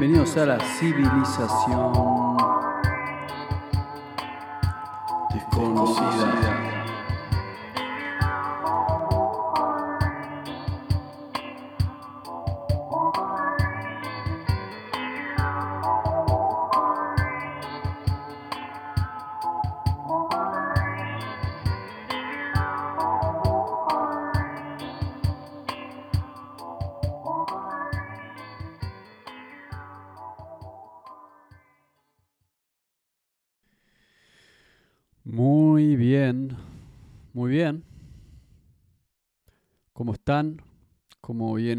Bienvenidos 0.00 0.34
a 0.38 0.46
la 0.46 0.58
civilización 0.78 2.19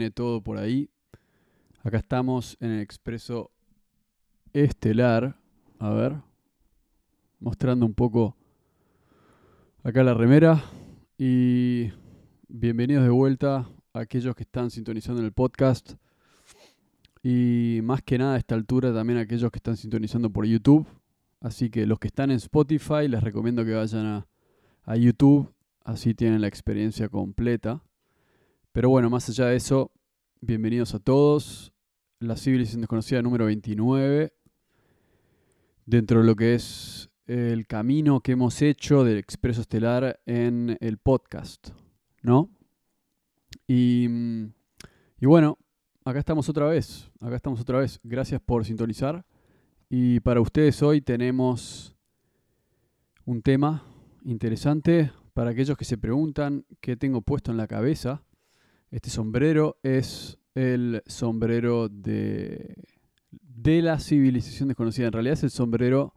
todo 0.09 0.41
por 0.41 0.57
ahí? 0.57 0.89
Acá 1.83 1.97
estamos 1.97 2.57
en 2.59 2.71
el 2.71 2.80
Expreso 2.80 3.52
Estelar. 4.53 5.38
A 5.77 5.89
ver, 5.91 6.16
mostrando 7.39 7.85
un 7.85 7.94
poco 7.94 8.35
acá 9.83 10.03
la 10.03 10.13
remera. 10.13 10.63
Y 11.17 11.91
bienvenidos 12.47 13.03
de 13.03 13.09
vuelta 13.09 13.69
a 13.94 13.99
aquellos 13.99 14.35
que 14.35 14.44
están 14.44 14.72
sintonizando 14.72 15.22
en 15.22 15.25
el 15.25 15.33
podcast. 15.33 15.94
Y 17.23 17.81
más 17.83 18.02
que 18.02 18.17
nada 18.17 18.35
a 18.35 18.38
esta 18.38 18.55
altura 18.55 18.94
también 18.94 19.19
a 19.19 19.22
aquellos 19.22 19.52
que 19.52 19.59
están 19.59 19.77
sintonizando 19.77 20.31
por 20.31 20.45
YouTube. 20.45 20.88
Así 21.39 21.69
que 21.69 21.85
los 21.85 21.99
que 21.99 22.07
están 22.07 22.31
en 22.31 22.38
Spotify 22.38 23.07
les 23.07 23.23
recomiendo 23.23 23.66
que 23.66 23.73
vayan 23.73 24.05
a, 24.05 24.27
a, 24.83 24.95
YouTube, 24.95 25.52
así 25.83 26.13
tienen 26.13 26.41
la 26.41 26.47
experiencia 26.47 27.09
completa. 27.09 27.83
Pero 28.73 28.89
bueno, 28.89 29.09
más 29.09 29.27
allá 29.27 29.47
de 29.47 29.58
eso, 29.58 29.91
bienvenidos 30.39 30.95
a 30.95 31.00
todos. 31.00 31.73
La 32.19 32.38
civilización 32.38 32.80
desconocida 32.80 33.22
número 33.22 33.47
29, 33.47 34.33
dentro 35.86 36.22
de 36.22 36.25
lo 36.25 36.38
que 36.38 36.55
es 36.55 37.09
el 37.28 37.67
camino 37.67 38.22
que 38.22 38.31
hemos 38.31 38.61
hecho 38.61 39.03
del 39.03 39.17
Expreso 39.17 39.59
Estelar 39.59 40.22
en 40.25 40.78
el 40.80 41.00
podcast, 41.00 41.72
¿no? 42.22 42.50
Y, 43.67 44.08
y 45.19 45.25
bueno, 45.25 45.58
acá 46.06 46.19
estamos 46.19 46.47
otra 46.47 46.67
vez, 46.67 47.11
acá 47.19 47.35
estamos 47.35 47.59
otra 47.59 47.80
vez. 47.80 48.00
Gracias 48.03 48.40
por 48.40 48.63
sintonizar. 48.63 49.25
Y 49.90 50.22
para 50.22 50.40
ustedes 50.40 50.81
hoy 50.81 51.01
tenemos 51.01 51.94
un 53.25 53.41
tema 53.41 53.84
interesante 54.24 55.12
para 55.34 55.50
aquellos 55.50 55.75
que 55.75 55.84
se 55.84 55.97
preguntan 55.97 56.66
qué 56.79 56.95
tengo 56.95 57.19
puesto 57.19 57.51
en 57.51 57.57
la 57.57 57.68
cabeza. 57.68 58.24
Este 58.91 59.09
sombrero 59.09 59.78
es 59.84 60.38
el 60.53 61.02
sombrero 61.07 61.88
de, 61.88 62.75
de 63.31 63.81
la 63.81 64.00
civilización 64.00 64.68
desconocida. 64.68 65.07
En 65.07 65.13
realidad 65.13 65.34
es 65.34 65.44
el 65.44 65.50
sombrero 65.50 66.13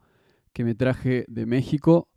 que 0.52 0.64
me 0.64 0.74
traje 0.74 1.24
de 1.28 1.46
México, 1.46 2.08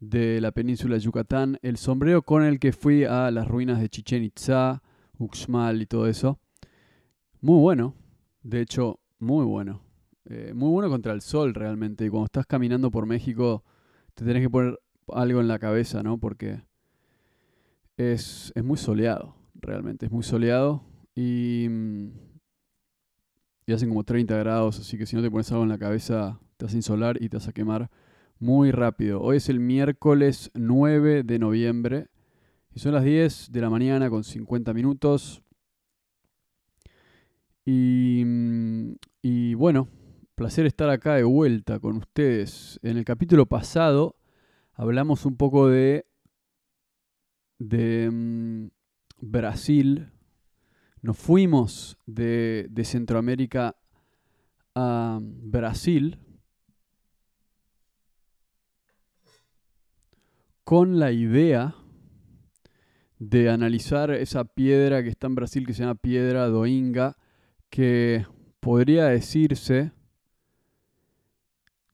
de 0.00 0.42
la 0.42 0.52
península 0.52 0.96
de 0.96 1.00
Yucatán, 1.00 1.58
el 1.62 1.78
sombrero 1.78 2.20
con 2.22 2.44
el 2.44 2.58
que 2.58 2.72
fui 2.72 3.04
a 3.04 3.30
las 3.30 3.48
ruinas 3.48 3.80
de 3.80 3.88
Chichen 3.88 4.22
Itza, 4.22 4.82
Uxmal 5.18 5.80
y 5.80 5.86
todo 5.86 6.06
eso. 6.06 6.38
Muy 7.40 7.60
bueno, 7.60 7.94
de 8.42 8.60
hecho, 8.60 9.00
muy 9.18 9.46
bueno. 9.46 9.80
Eh, 10.26 10.52
muy 10.54 10.70
bueno 10.70 10.90
contra 10.90 11.14
el 11.14 11.22
sol 11.22 11.54
realmente. 11.54 12.04
Y 12.04 12.10
cuando 12.10 12.26
estás 12.26 12.46
caminando 12.46 12.90
por 12.90 13.06
México, 13.06 13.64
te 14.14 14.24
tenés 14.24 14.42
que 14.42 14.50
poner 14.50 14.78
algo 15.08 15.40
en 15.40 15.48
la 15.48 15.58
cabeza, 15.58 16.02
¿no? 16.02 16.18
Porque 16.18 16.62
es, 17.96 18.52
es 18.54 18.64
muy 18.64 18.76
soleado, 18.76 19.34
realmente. 19.64 20.06
Es 20.06 20.12
muy 20.12 20.22
soleado. 20.22 20.84
Y, 21.14 21.68
y 23.66 23.72
hacen 23.72 23.88
como 23.88 24.04
30 24.04 24.36
grados, 24.36 24.80
así 24.80 24.98
que 24.98 25.06
si 25.06 25.16
no 25.16 25.22
te 25.22 25.30
pones 25.30 25.50
algo 25.52 25.62
en 25.62 25.68
la 25.68 25.78
cabeza, 25.78 26.40
te 26.56 26.64
vas 26.64 26.74
a 26.74 26.76
insolar 26.76 27.22
y 27.22 27.28
te 27.28 27.36
vas 27.36 27.48
a 27.48 27.52
quemar 27.52 27.90
muy 28.38 28.72
rápido. 28.72 29.20
Hoy 29.20 29.38
es 29.38 29.48
el 29.48 29.60
miércoles 29.60 30.50
9 30.54 31.22
de 31.22 31.38
noviembre. 31.38 32.08
Y 32.74 32.80
son 32.80 32.92
las 32.92 33.04
10 33.04 33.52
de 33.52 33.60
la 33.60 33.70
mañana 33.70 34.10
con 34.10 34.24
50 34.24 34.74
minutos. 34.74 35.42
Y, 37.64 38.24
y 39.22 39.54
bueno, 39.54 39.88
placer 40.34 40.66
estar 40.66 40.90
acá 40.90 41.14
de 41.14 41.22
vuelta 41.22 41.78
con 41.78 41.96
ustedes. 41.96 42.80
En 42.82 42.96
el 42.96 43.04
capítulo 43.04 43.46
pasado 43.46 44.16
hablamos 44.74 45.24
un 45.24 45.36
poco 45.36 45.68
de, 45.68 46.04
de 47.58 48.08
um, 48.08 48.70
Brasil. 49.24 50.10
Nos 51.02 51.18
fuimos 51.18 51.98
de, 52.06 52.66
de, 52.70 52.84
Centroamérica 52.84 53.76
a 54.74 55.18
Brasil 55.20 56.18
con 60.64 60.98
la 60.98 61.12
idea 61.12 61.74
de 63.18 63.50
analizar 63.50 64.10
esa 64.10 64.44
piedra 64.44 65.02
que 65.02 65.10
está 65.10 65.26
en 65.26 65.34
Brasil 65.34 65.66
que 65.66 65.74
se 65.74 65.82
llama 65.82 65.94
piedra 65.94 66.48
doinga, 66.48 67.16
que 67.70 68.26
podría 68.60 69.06
decirse 69.06 69.92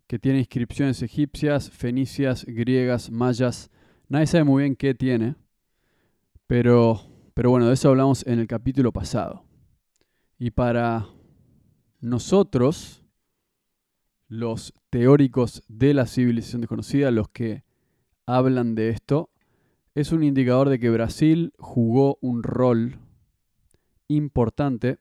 que 0.06 0.18
tiene 0.18 0.40
inscripciones 0.40 1.02
egipcias, 1.02 1.70
fenicias, 1.70 2.44
griegas, 2.44 3.10
mayas. 3.10 3.70
Nadie 4.08 4.26
sabe 4.26 4.44
muy 4.44 4.64
bien 4.64 4.74
qué 4.74 4.94
tiene, 4.94 5.36
pero, 6.48 7.09
pero 7.40 7.48
bueno, 7.48 7.68
de 7.68 7.72
eso 7.72 7.88
hablamos 7.88 8.26
en 8.26 8.38
el 8.38 8.46
capítulo 8.46 8.92
pasado. 8.92 9.46
Y 10.38 10.50
para 10.50 11.08
nosotros, 11.98 13.02
los 14.28 14.74
teóricos 14.90 15.62
de 15.66 15.94
la 15.94 16.04
civilización 16.04 16.60
desconocida, 16.60 17.10
los 17.10 17.30
que 17.30 17.64
hablan 18.26 18.74
de 18.74 18.90
esto, 18.90 19.30
es 19.94 20.12
un 20.12 20.22
indicador 20.22 20.68
de 20.68 20.78
que 20.78 20.90
Brasil 20.90 21.54
jugó 21.58 22.18
un 22.20 22.42
rol 22.42 22.98
importante. 24.08 24.98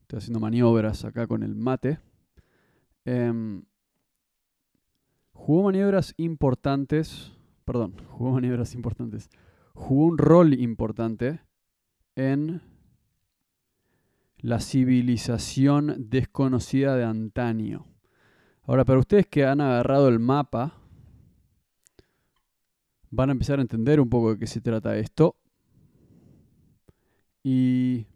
Estoy 0.00 0.18
haciendo 0.18 0.40
maniobras 0.40 1.04
acá 1.04 1.28
con 1.28 1.44
el 1.44 1.54
mate. 1.54 2.00
Eh, 3.04 3.62
jugó 5.32 5.62
maniobras 5.62 6.12
importantes, 6.16 7.30
perdón, 7.64 7.94
jugó 8.08 8.32
maniobras 8.32 8.74
importantes, 8.74 9.30
jugó 9.78 10.06
un 10.06 10.18
rol 10.18 10.54
importante 10.54 11.40
en 12.16 12.60
la 14.38 14.60
civilización 14.60 16.10
desconocida 16.10 16.96
de 16.96 17.04
antaño. 17.04 17.86
Ahora, 18.64 18.84
para 18.84 18.98
ustedes 18.98 19.26
que 19.26 19.46
han 19.46 19.60
agarrado 19.60 20.08
el 20.08 20.18
mapa, 20.18 20.74
van 23.10 23.30
a 23.30 23.32
empezar 23.32 23.60
a 23.60 23.62
entender 23.62 24.00
un 24.00 24.10
poco 24.10 24.32
de 24.32 24.38
qué 24.38 24.46
se 24.46 24.60
trata 24.60 24.96
esto. 24.96 25.36
Y 27.42 28.06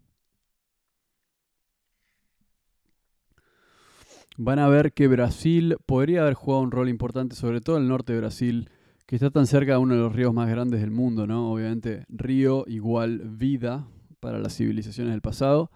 van 4.37 4.59
a 4.59 4.67
ver 4.67 4.91
que 4.93 5.07
Brasil 5.07 5.77
podría 5.85 6.21
haber 6.21 6.33
jugado 6.35 6.61
un 6.61 6.71
rol 6.71 6.89
importante, 6.89 7.35
sobre 7.35 7.61
todo 7.61 7.77
el 7.77 7.87
norte 7.87 8.13
de 8.13 8.19
Brasil, 8.19 8.69
que 9.05 9.15
está 9.15 9.29
tan 9.29 9.47
cerca 9.47 9.73
de 9.73 9.77
uno 9.79 9.95
de 9.95 10.01
los 10.01 10.13
ríos 10.13 10.33
más 10.33 10.49
grandes 10.49 10.81
del 10.81 10.91
mundo, 10.91 11.27
¿no? 11.27 11.51
Obviamente, 11.51 12.05
río 12.09 12.63
igual 12.67 13.19
vida 13.25 13.87
para 14.19 14.39
las 14.39 14.55
civilizaciones 14.55 15.13
del 15.13 15.21
pasado, 15.21 15.71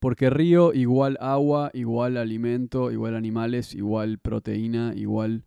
porque 0.00 0.30
río 0.30 0.74
igual 0.74 1.16
agua, 1.20 1.70
igual 1.74 2.16
alimento, 2.16 2.90
igual 2.90 3.14
animales, 3.14 3.74
igual 3.74 4.18
proteína, 4.18 4.94
igual 4.96 5.44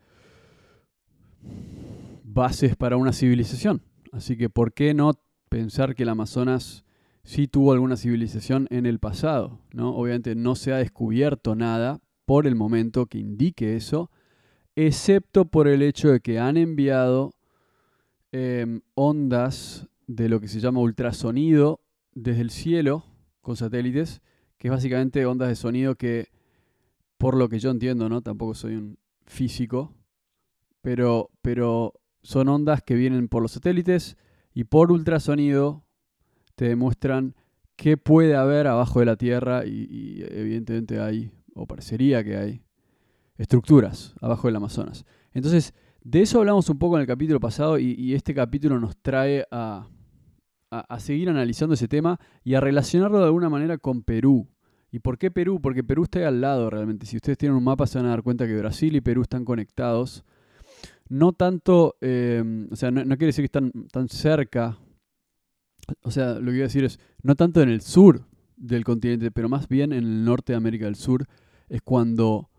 bases 2.24 2.76
para 2.78 2.96
una 2.96 3.12
civilización. 3.12 3.82
Así 4.14 4.38
que, 4.38 4.50
¿por 4.50 4.74
qué 4.74 4.94
no 4.94 5.20
pensar 5.50 5.94
que 5.94 6.04
el 6.04 6.10
Amazonas 6.10 6.86
sí 7.24 7.48
tuvo 7.48 7.74
alguna 7.74 7.98
civilización 7.98 8.68
en 8.70 8.86
el 8.86 9.00
pasado? 9.00 9.60
¿no? 9.74 9.94
Obviamente 9.94 10.36
no 10.36 10.56
se 10.56 10.72
ha 10.72 10.78
descubierto 10.78 11.56
nada, 11.56 12.00
por 12.26 12.48
el 12.48 12.56
momento 12.56 13.06
que 13.06 13.20
indique 13.20 13.76
eso, 13.76 14.10
excepto 14.76 15.46
por 15.46 15.68
el 15.68 15.82
hecho 15.82 16.10
de 16.10 16.20
que 16.20 16.40
han 16.40 16.58
enviado 16.58 17.34
eh, 18.32 18.82
ondas 18.94 19.88
de 20.08 20.30
lo 20.30 20.40
que 20.40 20.48
se 20.48 20.60
llama 20.60 20.82
ultrasonido 20.82 21.80
desde 22.14 22.42
el 22.42 22.50
cielo 22.50 23.06
con 23.42 23.56
satélites, 23.56 24.22
que 24.58 24.68
es 24.68 24.72
básicamente 24.72 25.26
ondas 25.26 25.50
de 25.50 25.56
sonido 25.56 25.96
que, 25.96 26.30
por 27.18 27.36
lo 27.38 27.50
que 27.50 27.60
yo 27.60 27.72
entiendo, 27.72 28.10
¿no? 28.10 28.22
Tampoco 28.22 28.54
soy 28.54 28.76
un 28.76 28.98
físico, 29.26 29.94
pero, 30.82 31.30
pero 31.42 31.94
son 32.22 32.50
ondas 32.50 32.82
que 32.84 32.96
vienen 32.96 33.28
por 33.28 33.42
los 33.42 33.52
satélites 33.52 34.18
y 34.54 34.66
por 34.66 34.92
ultrasonido 34.92 35.84
te 36.56 36.70
demuestran 36.70 37.36
qué 37.76 37.98
puede 37.98 38.36
haber 38.36 38.68
abajo 38.68 39.00
de 39.00 39.06
la 39.06 39.18
Tierra 39.18 39.66
y, 39.66 40.24
evidentemente 40.30 41.00
hay, 41.00 41.32
o 41.54 41.68
parecería 41.68 42.24
que 42.24 42.38
hay, 42.38 42.62
estructuras 43.38 44.16
abajo 44.22 44.48
del 44.48 44.56
Amazonas. 44.56 45.06
Entonces, 45.34 45.74
de 46.04 46.22
eso 46.22 46.40
hablamos 46.40 46.70
un 46.70 46.78
poco 46.78 46.96
en 46.96 47.02
el 47.02 47.08
capítulo 47.08 47.40
pasado 47.40 47.78
y, 47.80 48.14
este 48.14 48.34
capítulo 48.34 48.80
nos 48.80 48.98
trae 48.98 49.46
a, 49.52 49.88
a, 50.70 51.00
seguir 51.00 51.30
analizando 51.30 51.74
ese 51.74 51.88
tema 51.88 52.20
y 52.44 52.54
a 52.54 52.62
relacionarlo 52.62 53.20
de 53.20 53.26
alguna 53.26 53.50
manera 53.50 53.78
con 53.78 54.04
Perú. 54.04 54.48
¿Y 54.92 55.00
por 55.00 55.18
qué 55.18 55.32
Perú? 55.32 55.60
Porque 55.62 55.84
Perú 55.84 56.04
está 56.04 56.20
ahí 56.20 56.26
al 56.26 56.42
lado 56.42 56.70
realmente. 56.70 57.06
Si 57.06 57.18
ustedes 57.18 57.38
tienen 57.38 57.58
un 57.58 57.64
mapa 57.64 57.88
se 57.88 57.98
van 57.98 58.08
a 58.08 58.12
dar 58.12 58.24
cuenta 58.24 58.48
que 58.48 58.56
Brasil 58.56 58.96
y 58.96 59.02
Perú 59.02 59.24
están 59.24 59.44
conectados. 59.44 60.24
No 61.10 61.34
tanto, 61.34 61.98
eh, 62.02 62.68
o 62.72 62.76
sea, 62.76 62.92
no, 62.92 63.04
no, 63.04 63.18
quiere 63.18 63.28
decir 63.28 63.44
que 63.44 63.58
están 63.58 63.72
tan 63.92 64.08
cerca 64.08 64.80
o 66.02 66.12
sea, 66.12 66.34
lo 66.34 66.46
que 66.46 66.52
voy 66.52 66.60
a 66.62 66.64
decir 66.64 66.84
es, 66.84 67.00
no 67.22 67.36
tanto 67.36 67.62
en 67.62 67.70
el 67.70 67.82
sur 67.82 68.26
del 68.56 68.84
continente, 68.84 69.32
pero 69.32 69.50
más 69.50 69.68
bien 69.68 69.92
en 69.92 70.04
el 70.04 70.26
norte 70.26 70.54
de 70.54 70.58
América 70.58 70.86
del 70.86 70.96
Sur, 70.96 71.26
es 71.70 71.82
cuando 71.82 72.50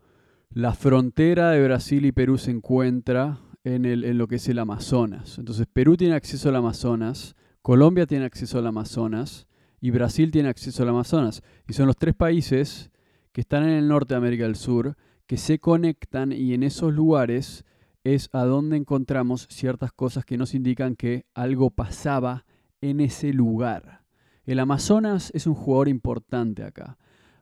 la 0.49 0.73
frontera 0.73 1.51
de 1.51 1.63
Brasil 1.63 2.05
y 2.05 2.11
Perú 2.11 2.37
se 2.37 2.51
encuentra 2.51 3.39
en, 3.63 4.17
lo 4.17 4.27
que 4.27 4.35
es 4.35 4.47
el 4.47 4.59
Amazonas. 4.59 5.37
Entonces, 5.37 5.67
Perú 5.71 5.97
tiene 5.97 6.15
acceso 6.15 6.49
al 6.49 6.55
Amazonas, 6.55 7.35
Colombia 7.61 8.05
tiene 8.05 8.25
acceso 8.25 8.59
al 8.59 8.67
Amazonas 8.67 9.47
y 9.81 9.91
Brasil 9.91 10.31
tiene 10.31 10.49
acceso 10.49 10.83
al 10.83 10.89
Amazonas. 10.89 11.43
Y 11.67 11.73
son 11.73 11.87
los 11.87 11.97
tres 11.97 12.15
países 12.15 12.91
que 13.33 13.41
están 13.41 13.63
en 13.63 13.71
el 13.71 13.87
norte 13.87 14.13
de 14.13 14.19
América 14.19 14.43
del 14.43 14.55
Sur 14.55 14.95
que 15.27 15.37
se 15.37 15.59
conectan 15.59 16.31
y 16.31 16.53
en 16.53 16.63
esos 16.63 16.93
lugares 16.93 17.65
es 18.03 18.29
a 18.31 18.45
donde 18.45 18.77
encontramos 18.77 19.47
ciertas 19.49 19.91
cosas 19.91 20.23
que 20.23 20.37
nos 20.37 20.53
indican 20.53 20.95
que 20.95 21.25
algo 21.33 21.69
pasaba 21.69 22.45
en 22.79 23.01
ese 23.01 23.33
lugar. 23.33 24.03
El 24.45 24.59
Amazonas 24.59 25.29
es 25.35 25.45
un 25.45 25.55
jugador 25.55 25.89
importante 25.89 26.63
acá. 26.63 26.97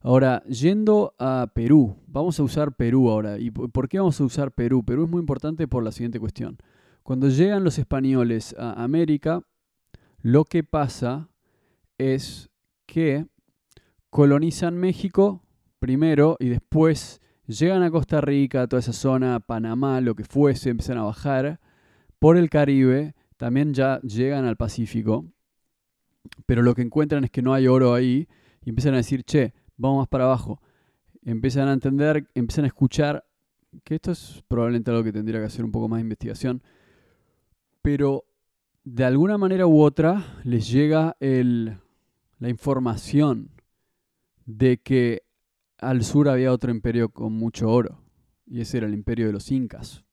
Ahora, 0.07 0.43
yendo 0.43 1.15
a 1.17 1.51
Perú, 1.55 1.95
vamos 2.05 2.39
a 2.39 2.43
usar 2.43 2.75
Perú 2.75 3.09
ahora. 3.09 3.39
¿Y 3.39 3.49
por 3.49 3.89
qué 3.89 3.97
vamos 3.97 4.21
a 4.21 4.23
usar 4.23 4.51
Perú? 4.51 4.85
Perú 4.85 5.05
es 5.05 5.09
muy 5.09 5.19
importante 5.19 5.67
por 5.67 5.83
la 5.83 5.91
siguiente 5.91 6.19
cuestión. 6.19 6.59
Cuando 7.01 7.27
llegan 7.27 7.63
los 7.63 7.79
españoles 7.79 8.55
a 8.59 8.83
América, 8.83 9.41
lo 10.21 10.45
que 10.45 10.63
pasa 10.63 11.29
es 11.97 12.51
que 12.85 13.25
colonizan 14.11 14.77
México 14.77 15.41
primero 15.79 16.37
y 16.39 16.49
después 16.49 17.19
llegan 17.47 17.81
a 17.81 17.89
Costa 17.89 18.21
Rica, 18.21 18.67
toda 18.67 18.81
esa 18.81 18.93
zona, 18.93 19.39
Panamá, 19.39 20.01
lo 20.01 20.13
que 20.13 20.23
fuese, 20.23 20.69
empiezan 20.69 20.99
a 20.99 21.03
bajar 21.05 21.59
por 22.19 22.37
el 22.37 22.51
Caribe 22.51 23.15
también 23.37 23.73
ya 23.73 23.99
llegan 24.01 24.45
al 24.45 24.55
Pacífico, 24.55 25.25
pero 26.45 26.61
lo 26.61 26.75
que 26.75 26.83
encuentran 26.83 27.23
es 27.23 27.31
que 27.31 27.41
no 27.41 27.55
hay 27.55 27.65
oro 27.65 27.95
ahí 27.95 28.27
y 28.63 28.69
empiezan 28.69 28.93
a 28.93 28.97
decir, 28.97 29.23
che, 29.23 29.53
vamos 29.77 29.99
más 29.99 30.07
para 30.07 30.25
abajo. 30.25 30.61
Empiezan 31.23 31.67
a 31.67 31.73
entender, 31.73 32.29
empiezan 32.35 32.65
a 32.65 32.67
escuchar, 32.67 33.25
que 33.83 33.95
esto 33.95 34.11
es 34.11 34.43
probablemente 34.47 34.91
algo 34.91 35.03
que 35.03 35.11
tendría 35.11 35.39
que 35.39 35.47
hacer 35.47 35.65
un 35.65 35.71
poco 35.71 35.87
más 35.87 35.97
de 35.97 36.03
investigación, 36.03 36.63
pero 37.81 38.25
de 38.83 39.03
alguna 39.03 39.37
manera 39.37 39.67
u 39.67 39.81
otra 39.81 40.39
les 40.43 40.69
llega 40.69 41.17
el, 41.19 41.77
la 42.39 42.49
información 42.49 43.49
de 44.45 44.77
que 44.77 45.23
al 45.77 46.03
sur 46.03 46.29
había 46.29 46.51
otro 46.51 46.71
imperio 46.71 47.09
con 47.09 47.33
mucho 47.33 47.69
oro, 47.69 48.01
y 48.45 48.61
ese 48.61 48.77
era 48.77 48.87
el 48.87 48.93
imperio 48.93 49.27
de 49.27 49.33
los 49.33 49.51
incas, 49.51 50.05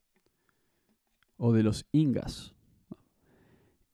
o 1.36 1.52
de 1.52 1.62
los 1.62 1.86
ingas. 1.92 2.54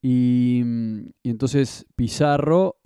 Mm, 0.02 1.08
y, 1.22 1.30
entonces 1.30 1.86
Pizarro, 1.96 2.77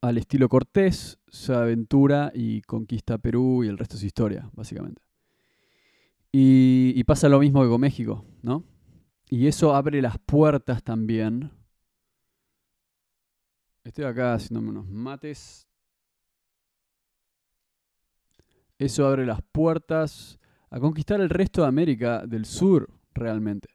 al 0.00 0.18
estilo 0.18 0.48
Cortés, 0.48 1.18
se 1.28 1.54
aventura 1.54 2.30
y 2.34 2.62
conquista 2.62 3.18
Perú 3.18 3.64
y 3.64 3.68
el 3.68 3.78
resto 3.78 3.96
es 3.96 4.04
historia, 4.04 4.50
básicamente. 4.52 5.02
Y, 6.32 7.02
pasa 7.04 7.28
lo 7.28 7.38
mismo 7.38 7.62
que 7.62 7.68
con 7.68 7.80
México, 7.80 8.24
¿no? 8.42 8.62
Y 9.30 9.46
eso 9.46 9.74
abre 9.74 10.02
las 10.02 10.18
puertas 10.18 10.82
también. 10.82 11.50
Estoy 13.84 14.04
acá 14.04 14.34
haciéndome 14.34 14.70
unos 14.70 14.88
mates. 14.88 15.66
Eso 18.78 19.06
abre 19.06 19.24
las 19.24 19.40
puertas 19.40 20.38
a 20.68 20.78
conquistar 20.78 21.20
el 21.20 21.30
resto 21.30 21.62
de 21.62 21.68
América 21.68 22.26
del 22.26 22.44
Sur, 22.44 22.90
realmente. 23.14 23.68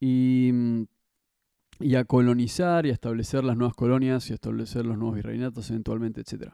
Y 0.00 0.50
mm, 0.52 0.84
y 1.80 1.94
a 1.94 2.04
colonizar 2.04 2.86
y 2.86 2.90
a 2.90 2.92
establecer 2.92 3.44
las 3.44 3.56
nuevas 3.56 3.74
colonias 3.74 4.28
y 4.28 4.32
a 4.32 4.34
establecer 4.34 4.84
los 4.84 4.98
nuevos 4.98 5.16
virreinatos 5.16 5.70
eventualmente, 5.70 6.20
etc. 6.20 6.52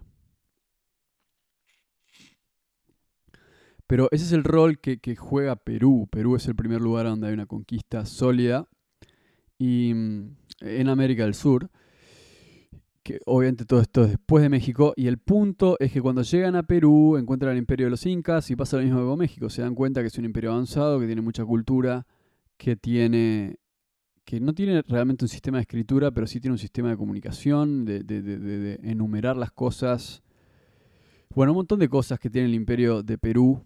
Pero 3.86 4.08
ese 4.12 4.24
es 4.24 4.32
el 4.32 4.44
rol 4.44 4.78
que, 4.78 4.98
juega 5.16 5.56
Perú. 5.56 6.08
Perú 6.10 6.36
es 6.36 6.46
el 6.46 6.54
primer 6.54 6.80
lugar 6.80 7.06
donde 7.06 7.28
hay 7.28 7.34
una 7.34 7.46
conquista 7.46 8.06
sólida 8.06 8.66
y, 9.58 9.92
mm, 9.94 10.36
en 10.60 10.88
América 10.88 11.24
del 11.24 11.34
Sur. 11.34 11.70
Que 13.02 13.20
obviamente 13.26 13.66
todo 13.66 13.80
esto 13.80 14.04
es 14.04 14.10
después 14.10 14.42
de 14.42 14.48
México. 14.48 14.94
Y 14.96 15.08
el 15.08 15.18
punto 15.18 15.76
es 15.78 15.92
que 15.92 16.00
cuando 16.00 16.22
llegan 16.22 16.56
a 16.56 16.62
Perú 16.62 17.18
encuentran 17.18 17.52
el 17.52 17.58
imperio 17.58 17.86
de 17.86 17.90
los 17.90 18.06
incas 18.06 18.50
y 18.50 18.56
pasa 18.56 18.78
lo 18.78 18.82
mismo 18.82 19.00
que 19.00 19.06
con 19.06 19.18
México. 19.18 19.50
Se 19.50 19.60
dan 19.60 19.74
cuenta 19.74 20.00
que 20.00 20.06
es 20.06 20.18
un 20.18 20.24
imperio 20.24 20.52
avanzado, 20.52 20.98
que 20.98 21.06
tiene 21.06 21.20
mucha 21.20 21.44
cultura, 21.44 22.06
que 22.56 22.76
tiene 22.76 23.58
que 24.24 24.40
no 24.40 24.54
tiene 24.54 24.82
realmente 24.82 25.24
un 25.24 25.28
sistema 25.28 25.58
de 25.58 25.62
escritura, 25.62 26.10
pero 26.10 26.26
sí 26.26 26.40
tiene 26.40 26.52
un 26.52 26.58
sistema 26.58 26.90
de 26.90 26.96
comunicación, 26.96 27.84
de, 27.84 28.80
enumerar 28.82 29.36
las 29.36 29.52
cosas. 29.52 30.22
Bueno, 31.34 31.52
un 31.52 31.56
montón 31.56 31.78
de 31.78 31.88
cosas 31.88 32.18
que 32.18 32.30
tiene 32.30 32.48
el 32.48 32.54
imperio 32.54 33.02
de 33.02 33.18
Perú 33.18 33.62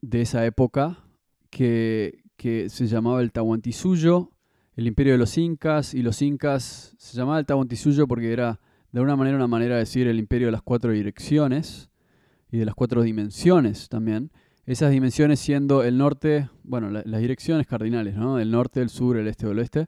de 0.00 0.22
esa 0.22 0.44
época, 0.44 1.04
que, 1.50 2.22
se 2.68 2.86
llamaba 2.86 3.22
el 3.22 3.32
Tahuantinsuyo, 3.32 4.32
el 4.74 4.86
imperio 4.86 5.12
de 5.14 5.18
los 5.18 5.38
incas, 5.38 5.94
y 5.94 6.02
los 6.02 6.22
incas 6.22 6.94
se 6.98 7.16
llamaba 7.16 7.38
el 7.38 7.46
Tahuantinsuyo 7.46 8.06
porque 8.06 8.32
era 8.32 8.60
de 8.92 9.00
alguna 9.00 9.16
manera 9.16 9.36
una 9.36 9.46
manera 9.46 9.74
de 9.74 9.80
decir 9.80 10.06
el 10.06 10.18
imperio 10.18 10.48
de 10.48 10.52
las 10.52 10.62
cuatro 10.62 10.92
direcciones 10.92 11.90
y 12.50 12.58
de 12.58 12.64
las 12.64 12.74
cuatro 12.74 13.02
dimensiones 13.02 13.88
también. 13.88 14.30
Esas 14.66 14.90
dimensiones 14.90 15.38
siendo 15.38 15.84
el 15.84 15.96
norte, 15.96 16.50
bueno, 16.64 16.90
las 16.90 17.20
direcciones 17.20 17.68
cardinales, 17.68 18.16
¿no? 18.16 18.40
El 18.40 18.50
norte, 18.50 18.82
el 18.82 18.88
sur, 18.88 19.16
el 19.16 19.28
este, 19.28 19.48
el 19.48 19.58
oeste. 19.60 19.86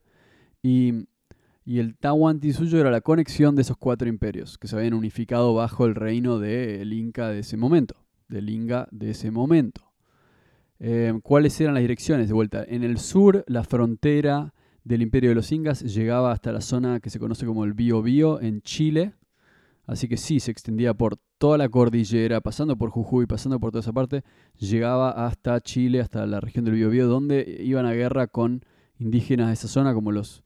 Y, 0.63 1.09
y 1.65 1.81
el 1.81 1.97
Tahuantinsuyo 1.97 2.79
era 2.79 2.91
la 2.91 3.01
conexión 3.01 3.57
de 3.57 3.63
esos 3.63 3.77
cuatro 3.77 4.09
imperios 4.09 4.57
que 4.57 4.69
se 4.69 4.77
habían 4.77 4.95
unificado 4.95 5.53
bajo 5.53 5.85
el 5.85 5.97
reino 5.97 6.39
del 6.39 6.93
Inca 6.93 7.29
de 7.29 7.41
ese 7.41 7.57
momento, 7.57 7.97
del 8.29 8.49
Inca 8.51 8.87
de 8.93 9.11
ese 9.11 9.33
momento. 9.33 9.93
Eh, 10.79 11.13
¿Cuáles 11.25 11.61
eran 11.61 11.75
las 11.75 11.83
direcciones? 11.83 12.29
De 12.29 12.35
vuelta, 12.35 12.65
en 12.67 12.85
el 12.85 12.99
sur, 12.99 13.45
la 13.49 13.65
frontera 13.65 14.55
del 14.85 15.03
imperio 15.03 15.31
de 15.31 15.35
los 15.35 15.51
Incas 15.51 15.83
llegaba 15.83 16.31
hasta 16.31 16.53
la 16.53 16.61
zona 16.61 17.01
que 17.01 17.11
se 17.11 17.19
conoce 17.19 17.45
como 17.47 17.65
el 17.65 17.75
Biobío 17.75 18.41
en 18.41 18.63
Chile. 18.63 19.13
Así 19.89 20.07
que 20.07 20.19
sí, 20.19 20.39
se 20.39 20.51
extendía 20.51 20.93
por 20.93 21.17
toda 21.39 21.57
la 21.57 21.71
cordillera, 21.71 22.43
pasando 22.43 22.77
por 22.77 22.91
Jujuy, 22.91 23.25
pasando 23.25 23.59
por 23.59 23.71
toda 23.71 23.81
esa 23.81 23.95
parte, 23.95 24.23
llegaba 24.59 25.27
hasta 25.27 25.59
Chile, 25.63 26.03
hasta 26.03 26.27
la 26.27 26.41
región 26.41 26.67
del 26.67 26.75
Biobío, 26.75 27.09
donde 27.09 27.59
iban 27.65 27.87
a 27.87 27.95
guerra 27.95 28.27
con 28.27 28.63
indígenas 28.99 29.47
de 29.47 29.55
esa 29.55 29.67
zona, 29.67 29.95
como 29.95 30.13
los 30.13 30.43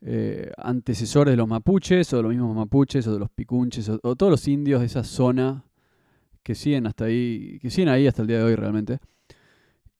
eh, 0.00 0.50
antecesores 0.56 1.30
de 1.30 1.36
los 1.36 1.46
mapuches, 1.46 2.12
o 2.12 2.16
de 2.16 2.22
los 2.24 2.32
mismos 2.32 2.56
mapuches, 2.56 3.06
o 3.06 3.12
de 3.12 3.20
los 3.20 3.30
picunches, 3.30 3.88
o, 3.88 4.16
todos 4.16 4.28
los 4.28 4.48
indios 4.48 4.80
de 4.80 4.86
esa 4.86 5.04
zona 5.04 5.64
que 6.42 6.56
siguen 6.56 6.88
hasta 6.88 7.04
ahí, 7.04 7.60
que 7.62 7.70
siguen 7.70 7.90
ahí 7.90 8.08
hasta 8.08 8.22
el 8.22 8.28
día 8.28 8.38
de 8.38 8.44
hoy 8.44 8.56
realmente. 8.56 8.98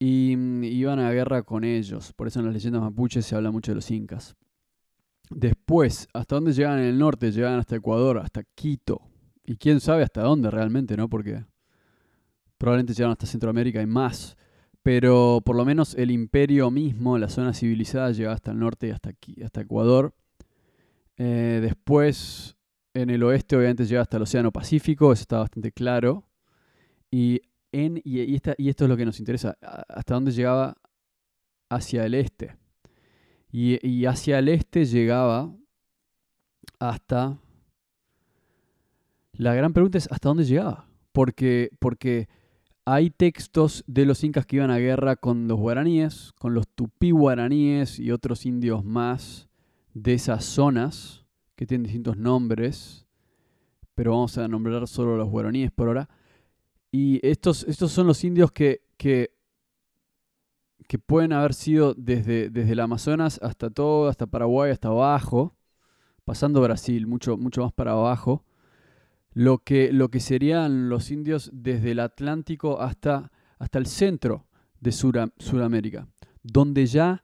Y 0.01 0.35
mm, 0.37 0.65
iban 0.65 0.99
a 0.99 1.13
guerra 1.13 1.45
con 1.45 1.63
ellos. 1.63 2.13
Por 2.13 2.27
eso 2.27 2.41
en 2.41 2.47
las 2.47 2.55
leyendas 2.55 2.83
mapuches 2.83 3.25
se 3.25 3.37
habla 3.37 3.53
mucho 3.53 3.71
de 3.71 3.77
los 3.77 3.89
incas. 3.93 4.35
Después, 5.31 6.09
¿hasta 6.13 6.37
dónde 6.37 6.53
llegan 6.53 6.79
en 6.79 6.87
el 6.87 6.99
norte? 6.99 7.33
Llegan 7.33 7.59
hasta 7.59 7.77
Ecuador, 7.77 8.19
hasta 8.19 8.43
Quito. 8.55 9.03
Y 9.45 9.57
quién 9.57 9.81
sabe 9.81 10.03
hasta 10.03 10.23
dónde 10.23 10.51
realmente, 10.51 10.97
¿no? 10.97 11.09
Porque 11.09 11.45
probablemente 12.59 12.93
llegaron 12.93 13.13
hasta 13.13 13.27
Centroamérica 13.27 13.81
y 13.81 13.87
más. 13.87 14.37
Pero 14.83 15.43
por 15.45 15.57
lo 15.57 15.65
menos 15.65 15.95
el 15.95 16.11
imperio 16.11 16.71
mismo, 16.71 17.19
la 17.19 17.29
zona 17.29 17.53
civilizada, 17.53 18.11
llega 18.13 18.33
hasta 18.33 18.53
el 18.53 18.59
norte 18.59 18.89
y 18.89 18.91
hasta, 18.91 19.11
aquí, 19.11 19.43
hasta 19.43 19.63
Ecuador. 19.63 20.15
Eh, 21.17 21.59
después, 21.61 22.57
en 22.95 23.11
el 23.11 23.23
oeste, 23.23 23.57
obviamente, 23.57 23.85
llega 23.87 24.03
hasta 24.03 24.17
el 24.17 24.23
Océano 24.23 24.53
Pacífico, 24.53 25.13
eso 25.13 25.23
está 25.23 25.39
bastante 25.39 25.73
claro. 25.73 26.25
Y, 27.11 27.41
en, 27.73 28.01
y, 28.05 28.35
esto 28.35 28.55
es 28.57 28.89
lo 28.89 28.97
que 28.97 29.05
nos 29.05 29.19
interesa, 29.19 29.57
hasta 29.61 30.15
dónde 30.15 30.33
llegaba 30.33 30.77
hacia 31.69 32.05
el 32.05 32.15
este. 32.15 32.57
Y, 33.51 34.05
hacia 34.05 34.39
el 34.39 34.49
este 34.49 34.85
llegaba 34.85 35.55
hasta 36.79 37.39
la 39.33 39.55
gran 39.55 39.73
pregunta 39.73 39.99
es 39.99 40.11
hasta 40.11 40.29
dónde 40.29 40.45
llegaba. 40.45 40.87
Porque, 41.13 41.71
porque 41.79 42.29
hay 42.85 43.11
textos 43.11 43.85
de 43.87 44.05
los 44.05 44.23
incas 44.25 44.47
que 44.47 44.57
iban 44.57 44.71
a 44.71 44.79
guerra 44.79 45.17
con 45.17 45.49
los 45.49 45.59
guaraníes, 45.59 46.33
con 46.39 46.55
los 46.55 46.69
tupí 46.69 47.11
guaraníes 47.11 47.99
y 47.99 48.11
otros 48.11 48.47
indios 48.47 48.85
más 48.85 49.49
de 49.95 50.15
esas 50.15 50.45
zonas 50.45 51.25
que 51.57 51.67
tienen 51.67 51.85
distintos 51.85 52.17
nombres, 52.17 53.07
pero 53.95 54.13
vamos 54.13 54.39
a 54.39 54.47
nombrar 54.47 54.87
solo 54.87 55.17
los 55.17 55.29
guaraníes 55.29 55.73
por 55.73 55.89
ahora. 55.89 56.09
Y 56.91 57.25
estos, 57.27 57.65
estos 57.65 57.93
son 57.93 58.07
los 58.07 58.23
indios 58.25 58.53
que, 58.53 58.83
que, 58.97 59.33
que 60.87 60.99
pueden 60.99 61.33
haber 61.33 61.55
sido 61.55 61.95
desde, 61.95 62.51
desde 62.51 62.73
el 62.73 62.81
Amazonas 62.81 63.39
hasta 63.43 63.71
todo, 63.71 64.09
hasta 64.09 64.27
Paraguay, 64.27 64.71
hasta 64.71 64.89
abajo, 64.89 65.57
pasando 66.25 66.61
Brasil, 66.61 67.07
mucho, 67.07 67.37
mucho 67.37 67.63
más 67.63 67.73
para 67.73 67.93
abajo 67.93 68.45
lo 69.39 69.59
que, 69.59 69.93
lo 69.93 70.11
que 70.11 70.19
serían 70.19 70.89
los 70.89 71.13
indios 71.13 71.51
desde 71.53 71.93
el 71.93 72.01
Atlántico 72.01 72.81
hasta, 72.81 73.31
hasta 73.59 73.79
el 73.79 73.87
centro 73.87 74.47
de 74.81 74.93
Sudamérica, 74.93 76.09
donde 76.43 76.87
ya 76.87 77.23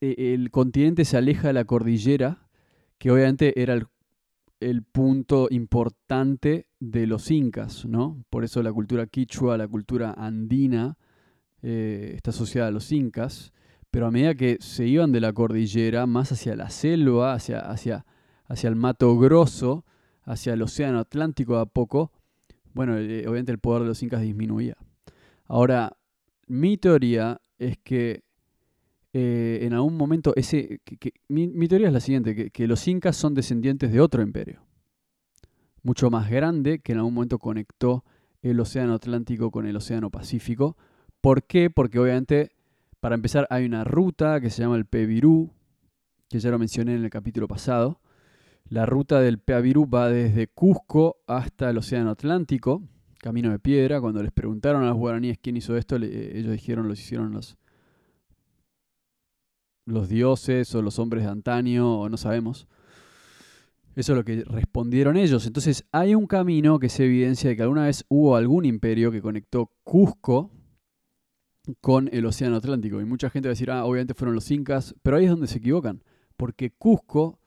el 0.00 0.50
continente 0.52 1.04
se 1.04 1.16
aleja 1.16 1.48
de 1.48 1.54
la 1.54 1.64
cordillera, 1.64 2.48
que 2.98 3.10
obviamente 3.10 3.60
era 3.60 3.74
el, 4.60 4.82
punto 4.84 5.48
importante 5.50 6.68
de 6.78 7.06
los 7.08 7.30
incas, 7.30 7.84
¿no? 7.84 8.24
Por 8.30 8.44
eso 8.44 8.62
la 8.62 8.72
cultura 8.72 9.06
quichua, 9.06 9.58
la 9.58 9.68
cultura 9.68 10.14
andina, 10.16 10.96
eh, 11.68 12.12
está 12.14 12.30
asociada 12.30 12.68
a 12.68 12.70
los 12.70 12.92
incas, 12.92 13.52
pero 13.90 14.06
a 14.06 14.12
medida 14.12 14.36
que 14.36 14.56
se 14.60 14.86
iban 14.86 15.10
de 15.10 15.18
la 15.18 15.32
cordillera 15.32 16.06
más 16.06 16.30
hacia 16.30 16.54
la 16.54 16.70
selva, 16.70 17.34
hacia, 17.34 17.58
hacia, 17.58 18.06
hacia 18.44 18.68
el 18.68 18.76
Mato 18.76 19.18
Grosso, 19.18 19.84
hacia 20.22 20.52
el 20.52 20.62
océano 20.62 21.00
Atlántico 21.00 21.56
a 21.56 21.66
poco, 21.66 22.12
bueno, 22.72 22.96
eh, 22.96 23.26
obviamente 23.26 23.50
el 23.50 23.58
poder 23.58 23.82
de 23.82 23.88
los 23.88 24.00
incas 24.00 24.22
disminuía. 24.22 24.76
Ahora, 25.46 25.96
mi 26.46 26.76
teoría 26.76 27.40
es 27.58 27.78
que 27.78 28.22
eh, 29.12 29.58
en 29.62 29.72
algún 29.72 29.96
momento 29.96 30.34
ese... 30.36 30.80
mi, 31.26 31.66
teoría 31.66 31.88
es 31.88 31.92
la 31.92 31.98
siguiente, 31.98 32.52
que, 32.52 32.68
los 32.68 32.86
incas 32.86 33.16
son 33.16 33.34
descendientes 33.34 33.90
de 33.90 34.00
otro 34.00 34.22
imperio, 34.22 34.60
mucho 35.82 36.10
más 36.10 36.30
grande, 36.30 36.78
que 36.78 36.92
en 36.92 36.98
algún 36.98 37.14
momento 37.14 37.40
conectó 37.40 38.04
el 38.40 38.60
océano 38.60 38.94
Atlántico 38.94 39.50
con 39.50 39.66
el 39.66 39.74
océano 39.74 40.10
Pacífico. 40.10 40.76
¿Por 41.26 41.42
qué? 41.42 41.70
Porque 41.70 41.98
obviamente, 41.98 42.52
para 43.00 43.16
empezar, 43.16 43.48
hay 43.50 43.64
una 43.66 43.82
ruta 43.82 44.40
que 44.40 44.48
se 44.48 44.62
llama 44.62 44.76
el 44.76 44.84
Pevirú, 44.84 45.50
que 46.28 46.38
ya 46.38 46.52
lo 46.52 46.58
mencioné 46.60 46.94
en 46.94 47.02
el 47.02 47.10
capítulo 47.10 47.48
pasado, 47.48 48.00
la 48.68 48.86
ruta 48.86 49.20
del 49.20 49.40
Peavirú 49.40 49.90
va 49.90 50.08
desde 50.08 50.46
Cusco 50.46 51.16
hasta 51.26 51.68
el 51.68 51.78
Océano 51.78 52.10
Atlántico, 52.10 52.80
camino 53.18 53.50
de 53.50 53.58
piedra. 53.58 54.00
Cuando 54.00 54.22
les 54.22 54.30
preguntaron 54.30 54.84
a 54.84 54.90
los 54.90 54.96
guaraníes 54.96 55.36
quién 55.42 55.56
hizo 55.56 55.76
esto, 55.76 55.96
ellos 55.96 56.52
dijeron 56.52 56.86
los 56.86 57.00
hicieron 57.00 57.32
los, 57.32 57.58
los 59.84 60.08
dioses 60.08 60.72
o 60.76 60.80
los 60.80 61.00
hombres 61.00 61.24
de 61.24 61.30
antaño, 61.30 62.02
o 62.02 62.08
no 62.08 62.18
sabemos. 62.18 62.68
Eso 63.96 64.12
es 64.12 64.16
lo 64.16 64.24
que 64.24 64.44
respondieron 64.44 65.16
ellos. 65.16 65.44
Entonces 65.44 65.88
hay 65.90 66.14
un 66.14 66.28
camino 66.28 66.78
que 66.78 66.88
se 66.88 67.04
evidencia 67.04 67.50
de 67.50 67.56
que 67.56 67.62
alguna 67.62 67.86
vez 67.86 68.04
hubo 68.08 68.36
algún 68.36 68.64
imperio 68.64 69.10
que 69.10 69.20
conectó 69.20 69.72
Cusco 69.82 70.52
con 71.80 72.08
el 72.12 72.26
Océano 72.26 72.56
Atlántico. 72.56 73.00
Y 73.00 73.04
mucha 73.04 73.30
gente 73.30 73.48
va 73.48 73.50
a 73.50 73.54
decir, 73.54 73.70
ah, 73.70 73.84
obviamente 73.84 74.14
fueron 74.14 74.34
los 74.34 74.50
incas, 74.50 74.94
pero 75.02 75.16
ahí 75.16 75.24
es 75.24 75.30
donde 75.30 75.46
se 75.46 75.58
equivocan. 75.58 76.02
Porque 76.36 76.70
Cusco 76.70 77.38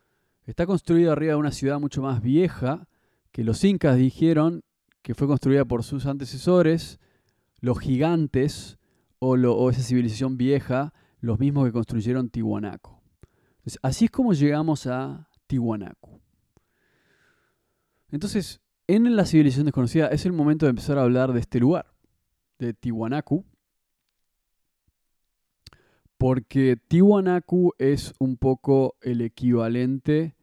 Está 0.49 0.65
construido 0.65 1.11
arriba 1.11 1.33
de 1.33 1.39
una 1.39 1.51
ciudad 1.51 1.79
mucho 1.79 2.01
más 2.01 2.23
vieja 2.23 2.87
que 3.31 3.43
los 3.43 3.63
incas 3.63 3.97
dijeron 3.97 4.63
que 5.03 5.13
fue 5.13 5.27
construida 5.27 5.63
por 5.63 5.83
sus 5.83 6.07
antecesores, 6.07 6.99
los 7.59 7.77
gigantes 7.77 8.79
o, 9.19 9.69
esa 9.69 9.83
civilización 9.83 10.37
vieja, 10.37 10.91
los 11.19 11.37
mismos 11.37 11.67
que 11.67 11.71
construyeron 11.71 12.31
Tiwanaku. 12.31 12.99
así 13.83 14.05
es 14.05 14.11
como 14.11 14.33
llegamos 14.33 14.87
a 14.87 15.29
Tiwanaku. 15.45 16.19
Entonces, 18.09 18.59
en 18.87 19.15
la 19.15 19.25
civilización 19.25 19.65
desconocida 19.65 20.07
es 20.07 20.25
el 20.25 20.33
momento 20.33 20.65
de 20.65 20.71
empezar 20.71 20.97
a 20.97 21.03
hablar 21.03 21.31
de 21.31 21.41
este 21.41 21.59
lugar, 21.59 21.93
de 22.57 22.73
Tiwanaku, 22.73 23.45
porque 26.19 26.75
Tiwanaku 26.75 27.71
es 27.77 28.13
un 28.19 28.35
poco 28.35 28.97
el 29.01 29.21
equivalente 29.21 30.35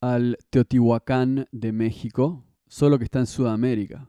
al 0.00 0.38
Teotihuacán 0.50 1.48
de 1.50 1.72
México, 1.72 2.44
solo 2.68 2.96
que 2.96 3.04
está 3.04 3.18
en 3.18 3.26
Sudamérica. 3.26 4.08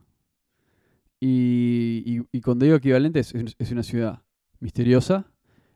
Y, 1.20 2.20
cuando 2.42 2.66
digo 2.66 2.78
equivalente, 2.78 3.20
es, 3.20 3.34
una 3.72 3.82
ciudad 3.82 4.22
misteriosa, 4.60 5.26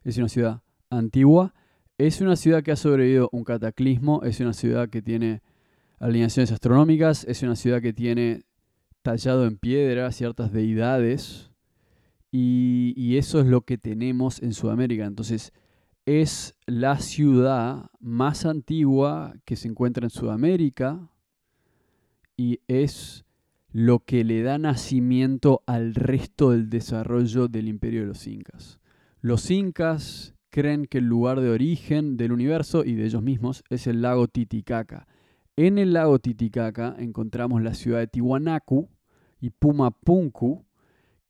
es 0.04 0.20
una 0.20 0.30
ciudad 0.30 0.62
antigua, 0.92 1.56
es 1.98 2.22
una 2.22 2.36
ciudad 2.36 2.62
que 2.62 2.74
ha 2.74 2.76
sobrevivido 2.76 3.28
un 3.32 3.44
cataclismo, 3.44 4.22
es 4.22 4.40
una 4.42 4.54
ciudad 4.54 4.90
que 4.90 5.02
tiene 5.02 5.42
alineaciones 6.00 6.52
astronómicas, 6.52 7.24
es 7.24 7.42
una 7.42 7.56
ciudad 7.56 7.82
que 7.82 7.94
tiene 7.94 8.44
tallado 9.02 9.48
en 9.48 9.58
piedra 9.58 10.12
ciertas 10.12 10.54
deidades, 10.54 11.51
y, 12.32 13.18
eso 13.18 13.42
es 13.42 13.48
lo 13.48 13.62
que 13.62 13.78
tenemos 13.78 14.42
en 14.42 14.54
Sudamérica. 14.54 15.06
Entonces, 15.06 15.52
es 16.06 16.56
la 16.66 17.00
ciudad 17.00 17.92
más 18.00 18.46
antigua 18.46 19.34
que 19.46 19.56
se 19.56 19.68
encuentra 19.68 20.06
en 20.06 20.10
Sudamérica 20.10 21.10
y 22.38 22.60
es 22.68 23.26
lo 23.72 24.00
que 24.00 24.24
le 24.24 24.42
da 24.42 24.58
nacimiento 24.58 25.62
al 25.66 25.94
resto 25.94 26.52
del 26.52 26.70
desarrollo 26.70 27.48
del 27.48 27.68
imperio 27.68 28.02
de 28.02 28.08
los 28.08 28.26
incas. 28.28 28.80
Los 29.22 29.52
incas 29.52 30.34
creen 30.50 30.86
que 30.86 30.98
el 30.98 31.06
lugar 31.06 31.40
de 31.40 31.50
origen 31.50 32.18
del 32.18 32.32
universo 32.32 32.84
y 32.84 32.96
de 32.96 33.06
ellos 33.06 33.22
mismos 33.22 33.64
es 33.70 33.88
el 33.88 34.02
lago 34.02 34.28
Titicaca. 34.28 35.08
En 35.56 35.78
el 35.78 35.94
lago 35.94 36.20
Titicaca 36.20 36.96
encontramos 36.98 37.62
la 37.62 37.74
ciudad 37.74 38.00
de 38.00 38.08
Tiwanaku 38.08 38.90
y 39.40 39.52
Pumapunku, 39.52 40.66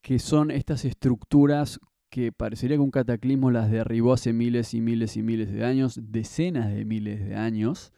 que 0.01 0.19
son 0.19 0.51
estas 0.51 0.85
estructuras 0.85 1.79
que 2.09 2.31
parecería 2.31 2.75
que 2.75 2.81
un 2.81 2.91
cataclismo 2.91 3.51
las 3.51 3.71
derribó 3.71 4.13
hace 4.13 4.33
miles 4.33 4.73
y 4.73 4.81
miles 4.81 5.15
y 5.15 5.23
miles 5.23 5.51
de 5.51 5.63
años, 5.63 5.97
decenas 6.01 6.73
de 6.73 6.83
miles 6.83 7.25
de 7.25 7.35
años, 7.35 7.93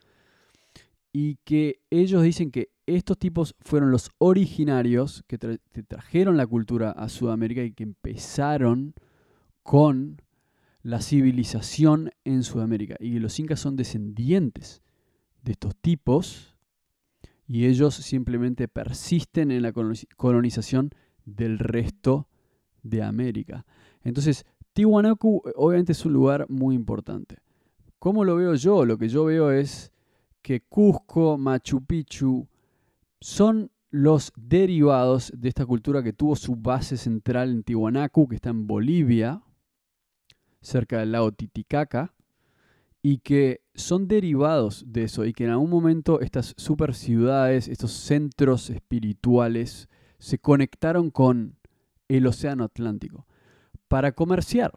y 1.12 1.36
que 1.44 1.80
ellos 1.90 2.22
dicen 2.22 2.50
que 2.50 2.70
estos 2.86 3.18
tipos 3.18 3.56
fueron 3.60 3.90
los 3.90 4.10
originarios 4.18 5.24
que, 5.26 5.38
trajeron 5.38 6.36
la 6.36 6.46
cultura 6.46 6.90
a 6.90 7.08
Sudamérica 7.08 7.62
y 7.62 7.72
que 7.72 7.82
empezaron 7.82 8.94
con 9.62 10.22
la 10.82 11.00
civilización 11.00 12.10
en 12.24 12.44
Sudamérica, 12.44 12.96
y 13.00 13.14
que 13.14 13.20
los 13.20 13.38
incas 13.40 13.58
son 13.58 13.74
descendientes 13.74 14.82
de 15.42 15.52
estos 15.52 15.74
tipos, 15.76 16.56
y 17.48 17.66
ellos 17.66 17.94
simplemente 17.94 18.68
persisten 18.68 19.50
en 19.50 19.62
la 19.62 19.72
colonización 19.72 20.90
del 21.24 21.58
resto 21.58 22.28
de 22.82 23.02
América. 23.02 23.64
Entonces, 24.02 24.44
Tiwanaku 24.74 25.42
eh, 25.46 25.52
obviamente 25.56 25.92
es 25.92 26.04
un 26.04 26.12
lugar 26.12 26.46
muy 26.48 26.74
importante. 26.74 27.38
¿Cómo 27.98 28.24
lo 28.24 28.36
veo 28.36 28.54
yo? 28.54 28.84
Lo 28.84 28.98
que 28.98 29.08
yo 29.08 29.24
veo 29.24 29.50
es 29.50 29.92
que 30.42 30.60
Cusco, 30.60 31.38
Machu 31.38 31.84
Picchu 31.84 32.46
son 33.20 33.70
los 33.90 34.32
derivados 34.36 35.32
de 35.34 35.48
esta 35.48 35.64
cultura 35.64 36.02
que 36.02 36.12
tuvo 36.12 36.36
su 36.36 36.56
base 36.56 36.96
central 36.96 37.50
en 37.50 37.62
Tiwanaku, 37.62 38.28
que 38.28 38.34
está 38.34 38.50
en 38.50 38.66
Bolivia, 38.66 39.40
cerca 40.60 40.98
del 40.98 41.12
lago 41.12 41.32
Titicaca, 41.32 42.12
y 43.00 43.18
que 43.18 43.62
son 43.74 44.08
derivados 44.08 44.84
de 44.86 45.04
eso, 45.04 45.24
y 45.24 45.32
que 45.32 45.44
en 45.44 45.50
algún 45.50 45.70
momento 45.70 46.20
estas 46.20 46.54
super 46.56 46.94
ciudades, 46.94 47.68
estos 47.68 47.92
centros 47.92 48.68
espirituales, 48.68 49.88
se 50.24 50.38
conectaron 50.38 51.10
con 51.10 51.58
el 52.08 52.26
Océano 52.26 52.64
Atlántico 52.64 53.26
para 53.88 54.12
comerciar, 54.12 54.72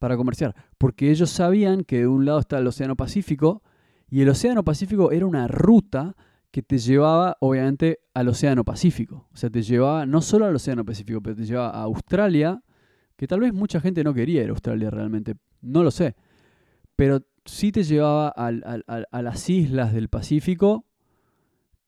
para 0.00 0.16
comerciar, 0.16 0.56
porque 0.76 1.12
ellos 1.12 1.30
sabían 1.30 1.84
que 1.84 1.98
de 1.98 2.08
un 2.08 2.24
lado 2.24 2.40
está 2.40 2.58
el 2.58 2.66
Océano 2.66 2.96
Pacífico 2.96 3.62
y 4.10 4.22
el 4.22 4.28
Océano 4.28 4.64
Pacífico 4.64 5.12
era 5.12 5.24
una 5.24 5.46
ruta 5.46 6.16
que 6.50 6.62
te 6.64 6.78
llevaba 6.78 7.36
obviamente 7.38 8.00
al 8.12 8.28
Océano 8.28 8.64
Pacífico, 8.64 9.28
o 9.32 9.36
sea, 9.36 9.50
te 9.50 9.62
llevaba 9.62 10.04
no 10.04 10.20
solo 10.20 10.46
al 10.46 10.56
Océano 10.56 10.84
Pacífico, 10.84 11.20
pero 11.22 11.36
te 11.36 11.44
llevaba 11.44 11.70
a 11.70 11.82
Australia, 11.82 12.60
que 13.14 13.28
tal 13.28 13.38
vez 13.38 13.54
mucha 13.54 13.80
gente 13.80 14.02
no 14.02 14.12
quería 14.12 14.42
ir 14.42 14.48
a 14.48 14.50
Australia 14.50 14.90
realmente, 14.90 15.36
no 15.60 15.84
lo 15.84 15.92
sé, 15.92 16.16
pero 16.96 17.20
sí 17.44 17.70
te 17.70 17.84
llevaba 17.84 18.30
a 18.30 19.22
las 19.22 19.48
islas 19.48 19.92
del 19.92 20.08
Pacífico, 20.08 20.86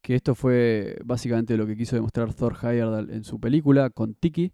que 0.05 0.15
esto 0.15 0.35
fue 0.35 0.99
básicamente 1.03 1.57
lo 1.57 1.67
que 1.67 1.79
quiso 1.79 1.97
demostrar 1.97 2.35
Thor 2.35 2.59
Heyerdahl 2.63 3.09
en 3.09 3.25
su 3.25 3.41
película 3.41 3.89
con 3.89 4.13
Tiki, 4.13 4.53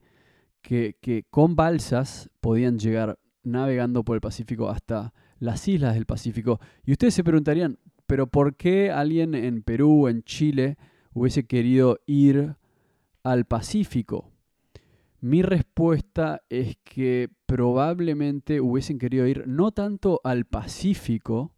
que, 0.62 1.26
con 1.28 1.56
balsas 1.56 2.30
podían 2.40 2.78
llegar 2.78 3.18
navegando 3.42 4.04
por 4.04 4.14
el 4.14 4.20
Pacífico 4.20 4.68
hasta 4.68 5.12
las 5.40 5.66
islas 5.66 5.94
del 5.94 6.06
Pacífico. 6.06 6.60
Y 6.84 6.92
ustedes 6.92 7.14
se 7.14 7.24
preguntarían, 7.24 7.80
pero 8.06 8.28
¿por 8.28 8.54
qué 8.54 8.92
alguien 8.92 9.34
en 9.34 9.64
Perú, 9.64 10.06
en 10.06 10.22
Chile, 10.22 10.76
hubiese 11.14 11.44
querido 11.48 11.98
ir 12.06 12.54
al 13.24 13.44
Pacífico? 13.44 14.30
Mi 15.20 15.42
respuesta 15.42 16.42
es 16.48 16.76
que 16.84 17.28
probablemente 17.46 18.60
hubiesen 18.60 19.00
querido 19.00 19.26
ir 19.26 19.48
no 19.48 19.72
tanto 19.72 20.20
al 20.22 20.44
Pacífico, 20.44 21.56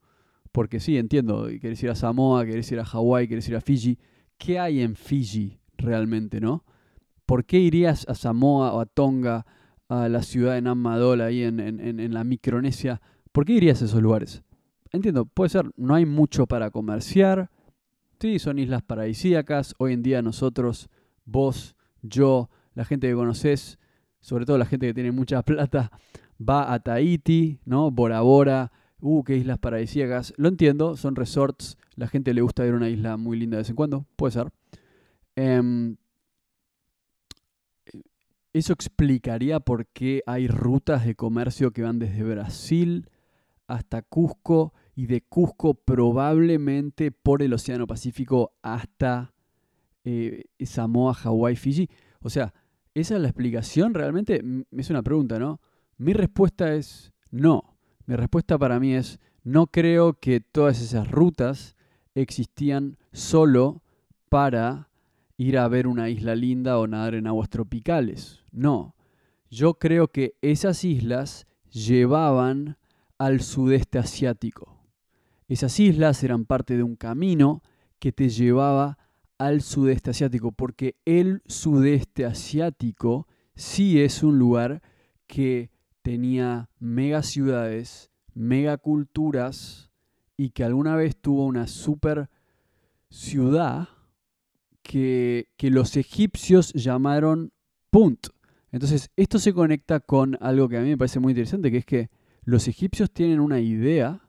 porque 0.52 0.80
sí, 0.80 0.98
entiendo, 0.98 1.48
querés 1.60 1.82
ir 1.82 1.90
a 1.90 1.94
Samoa, 1.94 2.44
querés 2.44 2.70
ir 2.70 2.78
a 2.78 2.84
Hawái, 2.84 3.26
querés 3.26 3.48
ir 3.48 3.56
a 3.56 3.60
Fiji. 3.60 3.98
¿Qué 4.38 4.58
hay 4.58 4.80
en 4.80 4.94
Fiji 4.96 5.58
realmente, 5.78 6.40
no? 6.40 6.64
¿Por 7.26 7.44
qué 7.44 7.58
irías 7.58 8.06
a 8.08 8.14
Samoa 8.14 8.72
o 8.74 8.80
a 8.80 8.86
Tonga, 8.86 9.46
a 9.88 10.08
la 10.08 10.22
ciudad 10.22 10.54
de 10.54 10.62
Namadol, 10.62 11.22
ahí 11.22 11.42
en, 11.42 11.60
en 11.60 12.14
la 12.14 12.24
Micronesia? 12.24 13.00
¿Por 13.32 13.46
qué 13.46 13.54
irías 13.54 13.80
a 13.80 13.86
esos 13.86 14.02
lugares? 14.02 14.42
Entiendo, 14.92 15.24
puede 15.24 15.48
ser, 15.48 15.70
no 15.76 15.94
hay 15.94 16.04
mucho 16.04 16.46
para 16.46 16.70
comerciar. 16.70 17.50
Sí, 18.20 18.38
son 18.38 18.58
islas 18.58 18.82
paradisíacas. 18.82 19.74
Hoy 19.78 19.94
en 19.94 20.02
día 20.02 20.20
nosotros, 20.20 20.90
vos, 21.24 21.74
yo, 22.02 22.50
la 22.74 22.84
gente 22.84 23.08
que 23.08 23.14
conoces, 23.14 23.78
sobre 24.20 24.44
todo 24.44 24.58
la 24.58 24.66
gente 24.66 24.86
que 24.86 24.94
tiene 24.94 25.12
mucha 25.12 25.42
plata, 25.44 25.90
va 26.38 26.72
a 26.72 26.78
Tahiti, 26.80 27.60
¿no? 27.64 27.90
Bora 27.90 28.20
Bora, 28.20 28.70
uh, 29.02 29.22
qué 29.24 29.36
islas 29.36 29.58
paradisíacas. 29.58 30.32
Lo 30.38 30.48
entiendo, 30.48 30.96
son 30.96 31.16
resorts, 31.16 31.76
la 31.96 32.08
gente 32.08 32.32
le 32.32 32.40
gusta 32.40 32.64
a 32.64 32.66
una 32.68 32.88
isla 32.88 33.16
muy 33.18 33.38
linda 33.38 33.56
de 33.56 33.62
vez 33.62 33.70
en 33.70 33.76
cuando, 33.76 34.06
puede 34.16 34.32
ser. 34.32 34.50
Em, 35.36 35.96
eso 38.52 38.72
explicaría 38.72 39.60
por 39.60 39.86
qué 39.86 40.22
hay 40.26 40.46
rutas 40.46 41.04
de 41.04 41.14
comercio 41.14 41.72
que 41.72 41.82
van 41.82 41.98
desde 41.98 42.22
Brasil 42.22 43.08
hasta 43.66 44.02
Cusco 44.02 44.74
y 44.94 45.06
de 45.06 45.22
Cusco 45.22 45.74
probablemente 45.74 47.10
por 47.10 47.42
el 47.42 47.54
Océano 47.54 47.86
Pacífico 47.86 48.52
hasta 48.62 49.32
eh, 50.04 50.44
Samoa, 50.60 51.14
Hawái, 51.14 51.56
Fiji. 51.56 51.88
O 52.20 52.28
sea, 52.28 52.52
¿esa 52.94 53.16
es 53.16 53.20
la 53.22 53.28
explicación 53.28 53.94
realmente? 53.94 54.42
Es 54.72 54.90
una 54.90 55.02
pregunta, 55.02 55.38
¿no? 55.38 55.60
Mi 55.96 56.12
respuesta 56.12 56.74
es 56.74 57.12
no. 57.30 57.71
Mi 58.06 58.16
respuesta 58.16 58.58
para 58.58 58.80
mí 58.80 58.94
es 58.94 59.20
no 59.44 59.66
creo 59.66 60.14
que 60.14 60.40
todas 60.40 60.80
esas 60.80 61.10
rutas 61.10 61.76
existían 62.14 62.98
solo 63.12 63.82
para 64.28 64.88
ir 65.36 65.58
a 65.58 65.68
ver 65.68 65.86
una 65.86 66.08
isla 66.08 66.34
linda 66.34 66.78
o 66.78 66.86
nadar 66.86 67.14
en 67.14 67.26
aguas 67.26 67.48
tropicales. 67.48 68.40
No. 68.50 68.94
Yo 69.50 69.74
creo 69.74 70.08
que 70.08 70.34
esas 70.40 70.84
islas 70.84 71.46
llevaban 71.70 72.78
al 73.18 73.40
sudeste 73.40 73.98
asiático. 73.98 74.78
Esas 75.48 75.78
islas 75.80 76.22
eran 76.22 76.44
parte 76.44 76.76
de 76.76 76.82
un 76.82 76.96
camino 76.96 77.62
que 77.98 78.12
te 78.12 78.28
llevaba 78.28 78.98
al 79.38 79.60
sudeste 79.60 80.10
asiático, 80.10 80.52
porque 80.52 80.96
el 81.04 81.42
sudeste 81.46 82.24
asiático 82.24 83.26
sí 83.54 84.00
es 84.00 84.22
un 84.22 84.38
lugar 84.38 84.82
que 85.26 85.71
tenía 86.02 86.68
mega 86.78 87.22
ciudades, 87.22 88.10
mega 88.34 88.76
culturas 88.76 89.90
y 90.36 90.50
que 90.50 90.64
alguna 90.64 90.96
vez 90.96 91.16
tuvo 91.16 91.46
una 91.46 91.66
super 91.66 92.28
ciudad 93.08 93.88
que, 94.82 95.48
que 95.56 95.70
los 95.70 95.96
egipcios 95.96 96.72
llamaron 96.72 97.52
Punt. 97.90 98.28
Entonces, 98.72 99.10
esto 99.16 99.38
se 99.38 99.52
conecta 99.52 100.00
con 100.00 100.38
algo 100.40 100.68
que 100.68 100.78
a 100.78 100.80
mí 100.80 100.88
me 100.88 100.98
parece 100.98 101.20
muy 101.20 101.32
interesante, 101.32 101.70
que 101.70 101.78
es 101.78 101.86
que 101.86 102.10
los 102.44 102.66
egipcios 102.68 103.12
tienen 103.12 103.38
una 103.38 103.60
idea 103.60 104.20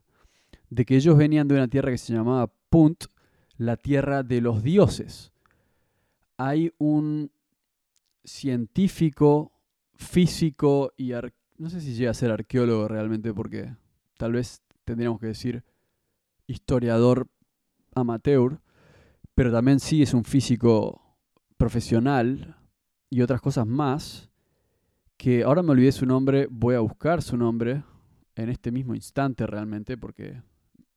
de 0.69 0.85
que 0.85 0.95
ellos 0.95 1.17
venían 1.17 1.47
de 1.47 1.55
una 1.55 1.67
tierra 1.67 1.91
que 1.91 1.97
se 1.97 2.13
llamaba 2.13 2.51
Punt, 2.69 3.05
la 3.57 3.77
tierra 3.77 4.23
de 4.23 4.41
los 4.41 4.63
dioses. 4.63 5.31
Hay 6.37 6.73
un 6.77 7.31
científico, 8.23 9.53
físico 9.95 10.91
y 10.97 11.13
no 11.63 11.69
sé 11.69 11.79
si 11.79 11.93
llega 11.93 12.11
a 12.11 12.13
ser 12.13 12.29
arqueólogo 12.29 12.89
realmente 12.89 13.33
porque 13.33 13.73
tal 14.17 14.33
vez 14.33 14.61
tendríamos 14.83 15.21
que 15.21 15.27
decir 15.27 15.63
historiador 16.45 17.29
amateur, 17.95 18.59
pero 19.33 19.49
también 19.49 19.79
sí 19.79 20.01
es 20.01 20.13
un 20.13 20.25
físico 20.25 21.01
profesional 21.55 22.57
y 23.09 23.21
otras 23.21 23.39
cosas 23.39 23.65
más, 23.65 24.29
que 25.15 25.43
ahora 25.43 25.63
me 25.63 25.71
olvidé 25.71 25.93
su 25.93 26.05
nombre, 26.05 26.49
voy 26.51 26.75
a 26.75 26.81
buscar 26.81 27.21
su 27.21 27.37
nombre, 27.37 27.85
en 28.35 28.49
este 28.49 28.69
mismo 28.69 28.93
instante 28.93 29.47
realmente, 29.47 29.97
porque 29.97 30.41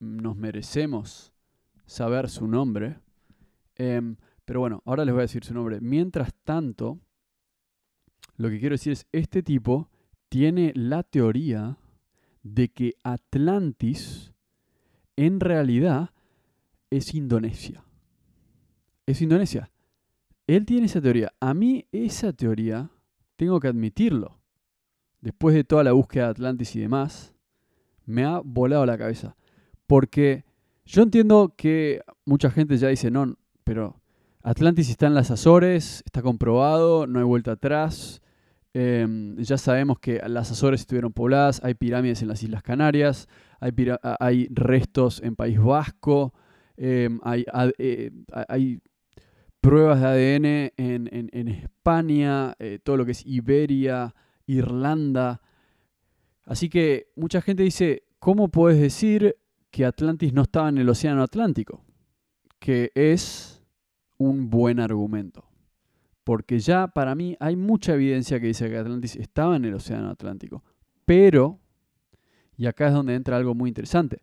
nos 0.00 0.34
merecemos 0.34 1.32
saber 1.84 2.28
su 2.28 2.48
nombre. 2.48 2.98
Em, 3.76 4.16
pero 4.44 4.58
bueno, 4.58 4.82
ahora 4.84 5.04
les 5.04 5.14
voy 5.14 5.20
a 5.20 5.28
decir 5.30 5.44
su 5.44 5.54
nombre. 5.54 5.80
Mientras 5.80 6.34
tanto, 6.42 6.98
lo 8.36 8.48
que 8.50 8.58
quiero 8.58 8.74
decir 8.74 8.94
es, 8.94 9.06
este 9.12 9.44
tipo 9.44 9.90
tiene 10.36 10.72
la 10.74 11.02
teoría 11.02 11.78
de 12.42 12.68
que 12.68 12.92
Atlantis 13.02 14.34
en 15.16 15.40
realidad 15.40 16.10
es 16.90 17.14
Indonesia. 17.14 17.86
Es 19.06 19.22
Indonesia. 19.22 19.70
Él 20.46 20.66
tiene 20.66 20.88
esa 20.88 21.00
teoría. 21.00 21.32
A 21.40 21.54
mí 21.54 21.86
esa 21.90 22.34
teoría, 22.34 22.90
tengo 23.36 23.60
que 23.60 23.68
admitirlo, 23.68 24.38
después 25.22 25.54
de 25.54 25.64
toda 25.64 25.82
la 25.84 25.92
búsqueda 25.92 26.24
de 26.24 26.30
Atlantis 26.32 26.76
y 26.76 26.80
demás, 26.80 27.34
me 28.04 28.24
ha 28.24 28.40
volado 28.44 28.84
la 28.84 28.98
cabeza. 28.98 29.38
Porque 29.86 30.44
yo 30.84 31.02
entiendo 31.02 31.54
que 31.56 32.02
mucha 32.26 32.50
gente 32.50 32.76
ya 32.76 32.88
dice, 32.88 33.10
no, 33.10 33.38
pero 33.64 34.02
Atlantis 34.42 34.90
está 34.90 35.06
en 35.06 35.14
las 35.14 35.30
Azores, 35.30 36.02
está 36.04 36.20
comprobado, 36.20 37.06
no 37.06 37.20
hay 37.20 37.24
vuelta 37.24 37.52
atrás. 37.52 38.20
Em, 38.78 39.38
ya 39.38 39.56
sabemos 39.56 39.98
que 40.00 40.20
las 40.28 40.52
Azores 40.52 40.80
estuvieron 40.82 41.10
pobladas, 41.10 41.64
hay 41.64 41.72
pirámides 41.72 42.20
en 42.20 42.28
las 42.28 42.42
Islas 42.42 42.62
Canarias, 42.62 43.26
hay, 43.58 44.48
restos 44.50 45.22
en 45.22 45.34
País 45.34 45.58
Vasco, 45.58 46.34
em, 46.76 47.18
eh, 47.78 48.10
hay, 48.48 48.82
pruebas 49.62 50.02
de 50.02 50.06
ADN 50.06 50.72
en, 50.76 51.48
España, 51.48 52.54
eh, 52.58 52.78
todo 52.84 52.98
lo 52.98 53.06
que 53.06 53.12
es 53.12 53.24
Iberia, 53.24 54.14
Irlanda. 54.44 55.40
Así 56.44 56.68
que 56.68 57.06
mucha 57.16 57.40
gente 57.40 57.62
dice, 57.62 58.02
¿cómo 58.18 58.48
puedes 58.48 58.78
decir 58.78 59.36
que 59.70 59.86
Atlantis 59.86 60.34
no 60.34 60.42
estaba 60.42 60.68
en 60.68 60.76
el 60.76 60.88
Océano 60.90 61.22
Atlántico? 61.22 61.82
Que 62.58 62.92
es 62.94 63.64
un 64.18 64.50
buen 64.50 64.80
argumento. 64.80 65.55
Porque 66.26 66.58
ya 66.58 66.88
para 66.88 67.14
mí 67.14 67.36
hay 67.38 67.54
mucha 67.54 67.94
evidencia 67.94 68.40
que 68.40 68.48
dice 68.48 68.68
que 68.68 68.76
Atlantis 68.76 69.14
estaba 69.14 69.54
en 69.54 69.64
el 69.64 69.74
Océano 69.74 70.10
Atlántico. 70.10 70.64
Pero, 71.04 71.60
y 72.56 72.66
acá 72.66 72.88
es 72.88 72.94
donde 72.94 73.14
entra 73.14 73.36
algo 73.36 73.54
muy 73.54 73.68
interesante. 73.70 74.22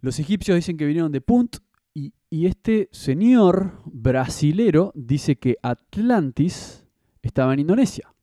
Los 0.00 0.20
egipcios 0.20 0.54
dicen 0.54 0.76
que 0.76 0.86
vinieron 0.86 1.10
de 1.10 1.20
Punt 1.20 1.56
y, 1.92 2.12
este 2.30 2.88
señor 2.92 3.82
brasilero 3.86 4.92
dice 4.94 5.34
que 5.34 5.56
Atlantis 5.62 6.86
estaba 7.20 7.52
en 7.52 7.58
Indonesia. 7.58 8.14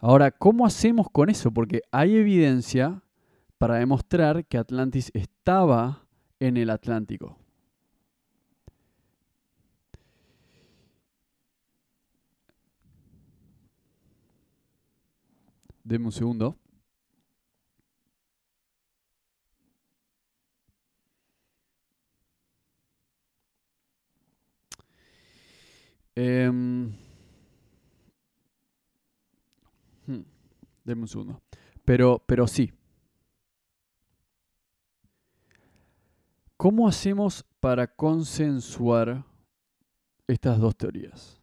Ahora, 0.00 0.32
¿cómo 0.32 0.66
hacemos 0.66 1.06
con 1.12 1.30
eso? 1.30 1.52
Porque 1.52 1.82
hay 1.92 2.16
evidencia 2.16 3.04
para 3.56 3.76
demostrar 3.76 4.46
que 4.46 4.58
Atlantis 4.58 5.12
estaba 5.14 6.08
en 6.40 6.56
el 6.56 6.70
Atlántico. 6.70 7.38
Deme 15.84 16.06
un 16.06 16.12
segundo. 16.12 16.56
Eh, 26.14 26.50
Hmm. 30.06 30.22
Un 30.86 31.08
segundo. 31.08 31.42
Pero, 31.84 32.22
pero 32.26 32.46
sí. 32.46 32.72
¿Cómo 36.56 36.86
hacemos 36.86 37.44
para 37.60 37.86
consensuar 37.88 39.24
estas 40.28 40.58
dos 40.58 40.76
teorías? 40.76 41.41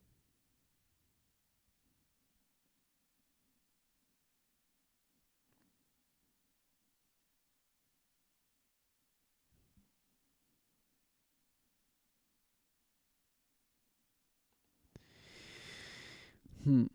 Hmm. 16.64 16.86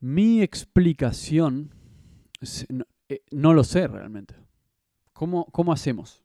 Mi 0.00 0.42
explicación, 0.42 1.74
eh, 3.08 3.22
no, 3.30 3.52
lo 3.52 3.64
sé 3.64 3.86
realmente. 3.86 4.34
¿Cómo, 5.12 5.44
¿Cómo 5.46 5.72
hacemos? 5.72 6.24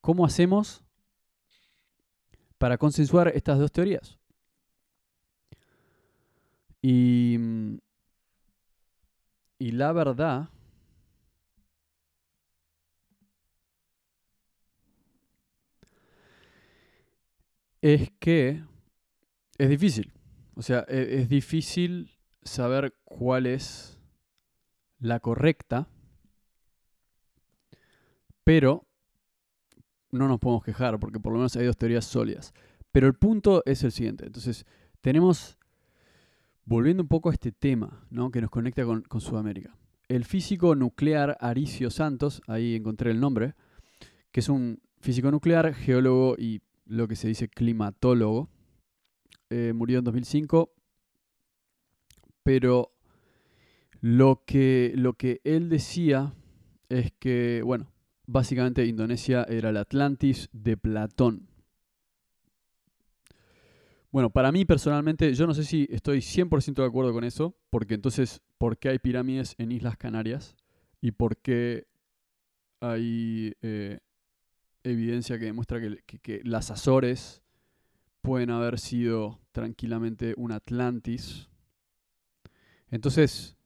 ¿Cómo 0.00 0.26
hacemos 0.26 0.84
para 2.60 2.76
consensuar 2.76 3.28
estas 3.28 3.58
dos 3.58 3.72
teorías. 3.72 4.18
Y, 6.82 7.38
y 9.58 9.72
la 9.72 9.92
verdad 9.92 10.50
es 17.80 18.10
que 18.20 18.62
es 19.60 19.68
difícil. 19.68 20.12
O 20.54 20.62
sea, 20.62 20.84
e, 20.88 21.20
es, 21.20 21.28
difícil 21.28 22.10
saber 22.42 22.94
cuál 23.04 23.46
es 23.46 24.00
la 24.98 25.20
correcta, 25.20 25.88
pero 28.42 28.86
no 30.10 30.28
nos 30.28 30.40
podemos 30.40 30.64
quejar 30.64 30.98
porque 30.98 31.20
por 31.20 31.32
lo 31.32 31.38
menos 31.38 31.56
hay 31.56 31.66
dos 31.66 31.76
teorías 31.76 32.06
sólidas. 32.06 32.54
Pero 32.90 33.06
el 33.06 33.14
punto 33.14 33.62
es 33.66 33.84
el 33.84 33.92
siguiente. 33.92 34.26
Entonces, 34.26 34.64
tenemos, 35.00 35.58
volviendo 36.64 37.02
un 37.02 37.08
poco 37.08 37.28
a 37.28 37.32
este 37.32 37.52
tema 37.52 38.06
¿no? 38.10 38.30
que 38.30 38.40
nos 38.40 38.50
conecta 38.50 38.84
con, 38.84 39.02
con 39.02 39.20
Sudamérica, 39.20 39.76
el 40.08 40.24
físico 40.24 40.74
nuclear 40.74 41.36
Aricio 41.38 41.90
Santos, 41.90 42.42
ahí 42.48 42.74
encontré 42.74 43.10
el 43.10 43.20
nombre, 43.20 43.54
que 44.32 44.40
es 44.40 44.48
un 44.48 44.80
físico 45.00 45.30
nuclear, 45.30 45.74
geólogo 45.74 46.34
y 46.36 46.62
lo 46.86 47.06
que 47.06 47.14
se 47.14 47.28
dice 47.28 47.48
climatólogo. 47.48 48.48
Eh, 49.50 49.72
murió 49.74 49.98
en 49.98 50.04
2005, 50.04 50.72
pero 52.42 52.92
lo 54.00 54.44
que, 54.46 54.92
lo 54.94 55.14
que 55.14 55.40
él 55.44 55.68
decía 55.68 56.32
es 56.88 57.12
que, 57.18 57.62
bueno, 57.64 57.92
básicamente 58.26 58.86
Indonesia 58.86 59.44
era 59.48 59.70
el 59.70 59.76
Atlantis 59.76 60.48
de 60.52 60.76
Platón. 60.76 61.48
Bueno, 64.12 64.30
para 64.30 64.50
mí 64.50 64.64
personalmente, 64.64 65.34
yo 65.34 65.46
no 65.46 65.54
sé 65.54 65.64
si 65.64 65.86
estoy 65.90 66.18
100% 66.20 66.82
de 66.82 66.88
acuerdo 66.88 67.12
con 67.12 67.24
eso, 67.24 67.56
porque 67.70 67.94
entonces, 67.94 68.40
¿por 68.58 68.78
qué 68.78 68.88
hay 68.88 68.98
pirámides 68.98 69.54
en 69.58 69.70
Islas 69.70 69.96
Canarias? 69.96 70.56
¿Y 71.00 71.12
por 71.12 71.36
qué 71.36 71.86
hay 72.80 73.54
eh, 73.62 74.00
evidencia 74.82 75.38
que 75.38 75.44
demuestra 75.44 75.80
que, 75.80 76.40
las 76.44 76.70
Azores 76.70 77.39
pueden 78.22 78.50
haber 78.50 78.78
sido 78.78 79.40
tranquilamente 79.52 80.34
un 80.36 80.52
Atlantis. 80.52 81.48
Entonces, 82.90 83.56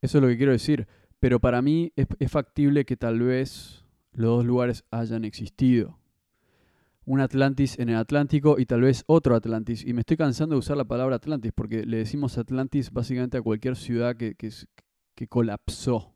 eso 0.00 0.18
es 0.18 0.22
lo 0.22 0.28
que 0.28 0.36
quiero 0.36 0.52
decir. 0.52 0.86
Pero 1.18 1.38
para 1.38 1.60
mí 1.60 1.92
es, 1.96 2.30
factible 2.30 2.84
que 2.84 2.96
tal 2.96 3.20
vez 3.20 3.84
los 4.12 4.38
dos 4.38 4.46
lugares 4.46 4.84
hayan 4.90 5.24
existido. 5.24 5.98
Un 7.04 7.20
Atlantis 7.20 7.78
en 7.78 7.90
el 7.90 7.96
Atlántico 7.96 8.58
y 8.58 8.66
tal 8.66 8.82
vez 8.82 9.04
otro 9.06 9.34
Atlantis. 9.34 9.84
Y 9.84 9.92
me 9.92 10.00
estoy 10.00 10.16
cansando 10.16 10.54
de 10.54 10.60
usar 10.60 10.76
la 10.76 10.84
palabra 10.84 11.16
Atlantis 11.16 11.52
porque 11.54 11.84
le 11.84 11.98
decimos 11.98 12.38
Atlantis 12.38 12.90
básicamente 12.90 13.36
a 13.36 13.42
cualquier 13.42 13.76
ciudad 13.76 14.16
que, 14.16 14.34
que 14.34 15.28
colapsó. 15.28 16.14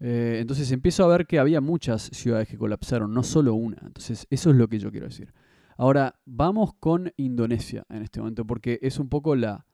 Eh, 0.00 0.38
entonces 0.40 0.72
empiezo 0.72 1.04
a 1.04 1.08
ver 1.08 1.26
que 1.26 1.38
había 1.38 1.60
muchas 1.60 2.02
ciudades 2.02 2.48
que 2.48 2.56
colapsaron, 2.56 3.12
no 3.12 3.22
solo 3.22 3.54
una. 3.54 3.78
Entonces 3.82 4.26
eso 4.30 4.50
es 4.50 4.56
lo 4.56 4.66
que 4.68 4.78
yo 4.78 4.90
quiero 4.90 5.06
decir. 5.06 5.32
Ahora, 5.80 6.20
vamos 6.26 6.74
con 6.78 7.10
Indonesia 7.16 7.86
en 7.88 8.02
este 8.02 8.20
momento, 8.20 8.46
porque 8.46 8.78
es 8.82 8.98
un 8.98 9.08
poco 9.08 9.34
la. 9.34 9.64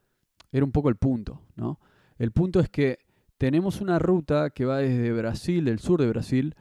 Era 0.53 0.65
un 0.65 0.71
poco 0.71 0.89
el 0.89 0.95
punto, 0.95 1.43
¿no? 1.57 1.81
El 2.17 2.31
punto 2.31 2.61
es 2.61 2.69
que 2.69 3.01
tenemos 3.39 3.81
una 3.81 3.99
ruta 3.99 4.51
que 4.51 4.65
va 4.65 4.79
desde 4.79 5.13
Brasil, 5.13 5.65
del 5.65 5.81
sur 5.81 6.01
de 6.01 6.07
Brasil, 6.07 6.55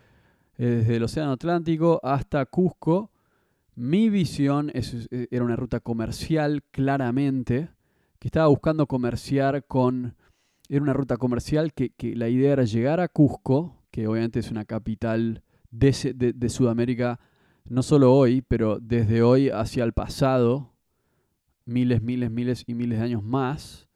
eh, 0.58 0.66
desde 0.66 0.96
el 0.96 1.04
Océano 1.04 1.34
Atlántico 1.34 2.00
hasta 2.02 2.44
Cusco. 2.48 3.12
Mi 3.76 4.10
visión 4.10 4.72
eh, 4.74 5.28
era 5.30 5.46
una 5.46 5.56
ruta 5.56 5.80
comercial, 5.80 6.64
claramente, 6.72 7.70
que 8.18 8.30
estaba 8.30 8.48
buscando 8.48 8.88
comerciar 8.88 9.68
con 9.68 10.16
era 10.70 10.82
una 10.82 10.94
ruta 10.94 11.18
comercial 11.18 11.72
que, 11.72 11.94
la 12.16 12.30
idea 12.30 12.54
era 12.54 12.64
llegar 12.64 13.00
a 13.00 13.10
Cusco, 13.10 13.84
que 13.92 14.08
obviamente 14.08 14.40
es 14.40 14.50
una 14.50 14.66
capital 14.66 15.44
de, 15.70 16.50
Sudamérica, 16.50 17.20
no 17.68 17.84
solo 17.84 18.14
hoy, 18.14 18.42
pero 18.42 18.80
desde 18.80 19.22
hoy 19.22 19.50
hacia 19.50 19.84
el 19.84 19.94
pasado, 19.94 20.74
miles, 21.66 22.02
miles, 22.02 22.32
miles 22.32 22.64
y 22.68 22.74
miles 22.74 23.00
de 23.00 23.06
años 23.06 23.24
más. 23.24 23.90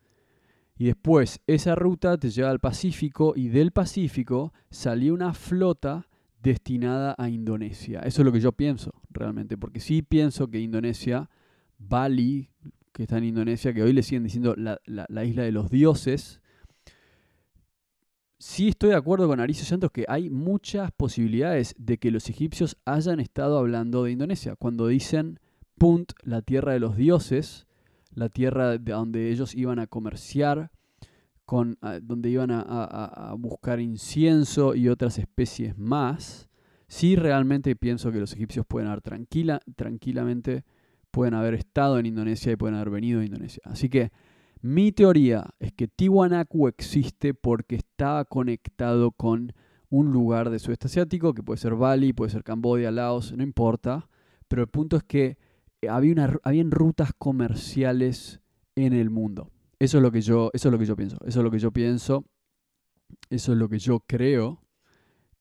Y 0.77 0.85
después 0.85 1.41
esa 1.45 1.75
ruta 1.75 2.17
te 2.17 2.29
lleva 2.29 2.49
al 2.49 2.59
Pacífico 2.59 3.33
y 3.35 3.49
del 3.49 3.71
Pacífico 3.71 4.53
salía 4.69 5.13
una 5.13 5.33
flota 5.33 6.07
destinada 6.41 7.15
a 7.17 7.29
Indonesia. 7.29 7.99
Eso 7.99 8.21
es 8.21 8.25
lo 8.25 8.31
que 8.31 8.39
yo 8.39 8.53
pienso 8.53 8.91
realmente, 9.09 9.57
porque 9.57 9.81
sí 9.81 10.01
pienso 10.01 10.47
que 10.49 10.59
Indonesia, 10.59 11.29
Bali, 11.77 12.49
que 12.93 13.03
está 13.03 13.17
en 13.17 13.25
Indonesia, 13.25 13.73
que 13.73 13.83
hoy 13.83 13.93
le 13.93 14.03
siguen 14.03 14.23
diciendo 14.23 14.55
la 14.55 15.25
isla 15.25 15.43
de 15.43 15.51
los 15.51 15.69
dioses, 15.69 16.41
sí 18.39 18.69
estoy 18.69 18.91
de 18.91 18.95
acuerdo 18.95 19.27
con 19.27 19.39
Aricio 19.39 19.65
Santos 19.65 19.91
que 19.91 20.05
hay 20.07 20.29
muchas 20.29 20.91
posibilidades 20.91 21.75
de 21.77 21.97
que 21.97 22.09
los 22.09 22.29
egipcios 22.29 22.77
hayan 22.85 23.19
estado 23.19 23.57
hablando 23.57 24.03
de 24.03 24.11
Indonesia. 24.11 24.55
Cuando 24.55 24.87
dicen 24.87 25.39
Punt, 25.77 26.13
la 26.23 26.41
tierra 26.41 26.73
de 26.73 26.79
los 26.79 26.95
dioses, 26.95 27.67
la 28.13 28.29
tierra 28.29 28.77
de 28.77 28.91
donde 28.91 29.29
ellos 29.29 29.53
iban 29.55 29.79
a 29.79 29.87
comerciar, 29.87 30.71
con, 31.45 31.79
donde 32.03 32.29
iban 32.29 32.51
a, 32.51 33.33
buscar 33.37 33.79
incienso 33.79 34.75
y 34.75 34.87
otras 34.87 35.17
especies 35.17 35.77
más, 35.77 36.47
sí 36.87 37.15
realmente 37.15 37.75
pienso 37.75 38.11
que 38.11 38.19
los 38.19 38.33
egipcios 38.33 38.65
pueden 38.67 38.87
haber 38.87 39.01
tranquila, 39.01 39.59
tranquilamente, 39.75 40.63
pueden 41.11 41.33
haber 41.33 41.55
estado 41.55 41.97
en 41.97 42.05
Indonesia 42.05 42.51
y 42.51 42.55
pueden 42.55 42.75
haber 42.75 42.91
venido 42.91 43.21
a 43.21 43.25
Indonesia. 43.25 43.63
Así 43.65 43.89
que 43.89 44.11
mi 44.61 44.91
teoría 44.91 45.53
es 45.59 45.71
que 45.71 45.87
Tiwanaku 45.87 46.67
existe 46.67 47.33
porque 47.33 47.75
estaba 47.75 48.25
conectado 48.25 49.11
con 49.11 49.53
un 49.89 50.11
lugar 50.11 50.49
de 50.49 50.59
sudeste 50.59 50.87
asiático, 50.87 51.33
que 51.33 51.43
puede 51.43 51.59
ser 51.59 51.75
Bali, 51.75 52.13
puede 52.13 52.31
ser 52.31 52.43
Camboya, 52.43 52.91
Laos, 52.91 53.33
no 53.35 53.43
importa. 53.43 54.09
Pero 54.47 54.61
el 54.61 54.67
punto 54.67 54.97
es 54.97 55.03
que 55.03 55.37
había 55.87 56.11
una, 56.11 56.27
rutas 56.71 57.11
comerciales 57.17 58.41
en 58.75 58.93
el 58.93 59.09
mundo. 59.09 59.49
Eso 59.79 59.97
es 59.97 60.03
lo 60.03 60.11
que 60.11 60.21
yo, 60.21 60.49
eso 60.53 60.67
es 60.67 60.71
lo 60.71 60.79
que 60.79 60.85
yo 60.85 60.95
pienso. 60.95 61.17
Eso 61.25 61.39
es 61.39 61.43
lo 61.43 61.51
que 61.51 61.59
yo 61.59 61.71
pienso. 61.71 62.25
Eso 63.29 63.53
es 63.53 63.57
lo 63.57 63.69
que 63.69 63.79
yo 63.79 64.01
creo. 64.01 64.61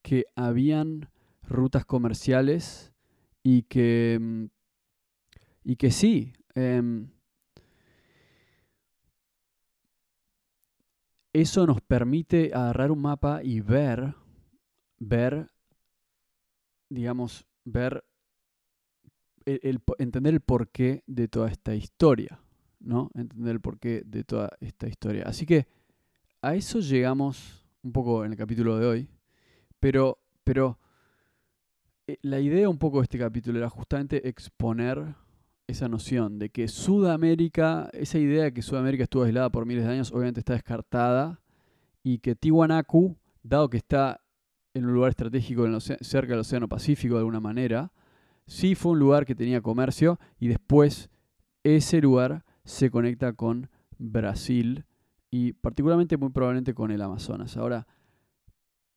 Que 0.02 0.26
habían 0.37 1.11
rutas 1.42 1.85
comerciales 1.85 2.92
y 3.42 3.62
que, 3.62 4.18
mm, 4.20 4.44
y 5.64 5.76
que 5.76 5.90
sí. 5.90 6.33
Em, 6.54 7.11
eso 11.40 11.66
nos 11.66 11.81
permite 11.81 12.53
agarrar 12.55 12.90
un 12.90 13.03
mapa 13.03 13.42
y 13.42 13.61
ver, 13.61 14.14
ver, 14.98 15.51
digamos, 16.88 17.46
ver, 17.64 18.05
entender 19.44 20.35
el 20.35 20.40
porqué 20.40 21.03
de 21.07 21.29
toda 21.29 21.48
esta 21.48 21.74
historia, 21.74 22.40
¿no? 22.81 23.11
Entender 23.14 23.55
el 23.55 23.61
porqué 23.61 24.03
de 24.05 24.24
toda 24.24 24.51
esta 24.61 24.88
historia. 24.88 25.24
Así 25.27 25.46
que 25.46 25.66
a 26.42 26.55
eso 26.55 26.81
llegamos 26.81 27.64
un 27.83 27.92
poco 27.92 28.24
en 28.24 28.33
el 28.33 28.38
capítulo 28.38 28.79
de 28.79 28.87
hoy, 28.87 29.11
pero, 29.81 30.18
pero 30.44 30.79
eh, 32.07 32.18
la 32.22 32.40
idea 32.40 32.68
un 32.68 32.79
poco 32.79 32.98
de 32.98 33.05
este 33.05 33.18
capítulo 33.18 33.59
era 33.59 33.70
justamente 33.70 34.29
exponer 34.29 35.14
esa 35.68 35.87
noción 35.87 36.38
de 36.38 36.48
que 36.48 36.66
Sudamérica, 36.66 37.90
esa 37.92 38.18
idea 38.18 38.44
de 38.44 38.54
que 38.54 38.62
Sudamérica 38.62 39.04
estuvo 39.04 39.24
aislada 39.24 39.50
por 39.50 39.66
miles 39.66 39.85
de 39.85 39.92
años, 39.92 40.11
obviamente 40.12 40.40
está 40.40 40.54
descartada 40.54 41.40
y 42.02 42.18
que 42.18 42.35
Tiwanaku, 42.35 43.18
dado 43.42 43.68
que 43.68 43.76
está 43.76 44.22
en 44.72 44.87
un 44.87 44.94
lugar 44.94 45.11
estratégico 45.11 45.66
cerca 45.81 46.33
del 46.33 46.40
Océano 46.40 46.68
Pacífico 46.68 47.14
de 47.14 47.20
alguna 47.20 47.40
manera, 47.40 47.92
sí 48.46 48.74
fue 48.74 48.92
un 48.92 48.98
lugar 48.98 49.26
que 49.26 49.35
tenía 49.35 49.61
comercio 49.61 50.18
y 50.40 50.48
después 50.48 51.11
ese 51.64 52.00
lugar 52.00 52.46
se 52.64 52.90
conecta 52.90 53.35
con 53.35 53.68
Brasil 53.98 54.87
y 55.31 55.52
particularmente 55.52 56.16
muy 56.16 56.31
probablemente 56.31 56.72
con 56.72 56.90
el 56.90 57.02
Amazonas. 57.02 57.59
Ahora, 57.59 57.87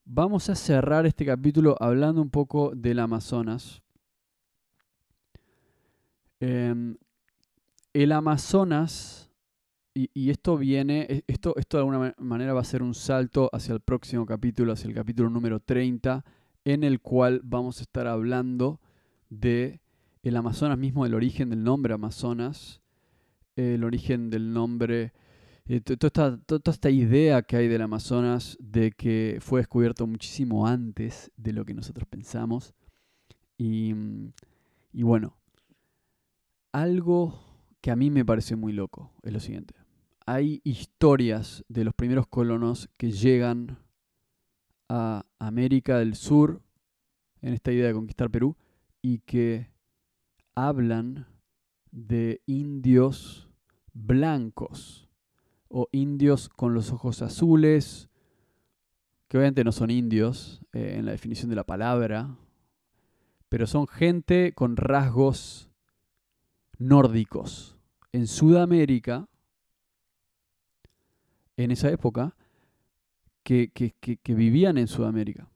vamos 0.05 0.49
a 0.49 0.55
cerrar 0.55 1.05
este 1.05 1.25
capítulo 1.25 1.75
hablando 1.81 2.21
un 2.21 2.29
poco 2.29 2.71
del 2.73 2.99
Amazonas 2.99 3.81
Em, 6.41 6.97
el 7.93 8.11
Amazonas, 8.11 9.29
y, 9.93 10.31
esto 10.31 10.57
viene, 10.57 11.05
e, 11.07 11.23
esto, 11.27 11.53
esto 11.55 11.77
de 11.77 11.81
alguna 11.81 12.15
manera 12.17 12.53
va 12.53 12.61
a 12.61 12.63
ser 12.63 12.81
un 12.81 12.95
salto 12.95 13.47
hacia 13.53 13.73
el 13.73 13.79
próximo 13.79 14.25
capítulo, 14.25 14.73
hacia 14.73 14.87
el 14.87 14.95
capítulo 14.95 15.29
número 15.29 15.59
30, 15.59 16.25
en 16.65 16.83
el 16.83 16.99
cual 16.99 17.41
vamos 17.43 17.77
a 17.77 17.83
estar 17.83 18.07
hablando 18.07 18.81
de 19.29 19.81
el 20.23 20.35
Amazonas 20.35 20.79
mismo, 20.79 21.05
el 21.05 21.13
origen 21.13 21.51
del 21.51 21.63
nombre 21.63 21.93
Amazonas, 21.93 22.81
el 23.55 23.83
origen 23.83 24.31
del 24.31 24.51
nombre, 24.51 25.13
eh, 25.67 25.81
toda, 25.81 26.37
toda, 26.37 26.71
esta 26.71 26.89
idea 26.89 27.43
que 27.43 27.57
hay 27.57 27.67
del 27.67 27.83
Amazonas 27.83 28.57
de 28.59 28.93
que 28.93 29.37
fue 29.41 29.59
descubierto 29.59 30.07
muchísimo 30.07 30.65
antes 30.65 31.31
de 31.37 31.53
lo 31.53 31.65
que 31.65 31.75
nosotros 31.75 32.07
pensamos. 32.09 32.73
Y, 33.59 33.93
y 34.91 35.03
bueno, 35.03 35.35
algo 36.71 37.39
que 37.81 37.91
a 37.91 37.95
mí 37.95 38.09
me 38.09 38.25
parece 38.25 38.55
muy 38.55 38.73
loco, 38.73 39.11
es 39.23 39.33
lo 39.33 39.39
siguiente. 39.39 39.75
Hay 40.25 40.61
historias 40.63 41.65
de 41.67 41.83
los 41.83 41.93
primeros 41.93 42.27
colonos 42.27 42.89
que 42.97 43.11
llegan 43.11 43.79
a 44.87 45.25
América 45.39 45.97
del 45.97 46.15
Sur 46.15 46.61
en 47.41 47.53
esta 47.53 47.71
idea 47.71 47.87
de 47.87 47.93
conquistar 47.93 48.29
Perú 48.29 48.55
y 49.01 49.19
que 49.19 49.71
hablan 50.53 51.27
de 51.91 52.41
indios 52.45 53.49
blancos 53.93 55.09
o 55.69 55.87
indios 55.91 56.49
con 56.49 56.73
los 56.73 56.91
ojos 56.91 57.21
azules, 57.21 58.09
que 59.27 59.37
obviamente 59.37 59.63
no 59.63 59.71
son 59.71 59.89
indios 59.89 60.61
eh, 60.73 60.95
en 60.97 61.05
la 61.05 61.13
definición 61.13 61.49
de 61.49 61.55
la 61.55 61.63
palabra, 61.63 62.37
pero 63.49 63.65
son 63.65 63.87
gente 63.87 64.53
con 64.53 64.77
rasgos 64.77 65.70
nórdicos. 66.81 67.77
En 68.11 68.27
Sudamérica, 68.27 69.29
en 71.55 71.71
esa 71.71 71.89
época, 71.89 72.35
que, 73.43 73.71
vivían 74.27 74.77
en 74.77 74.87
Sudamérica. 74.87 75.49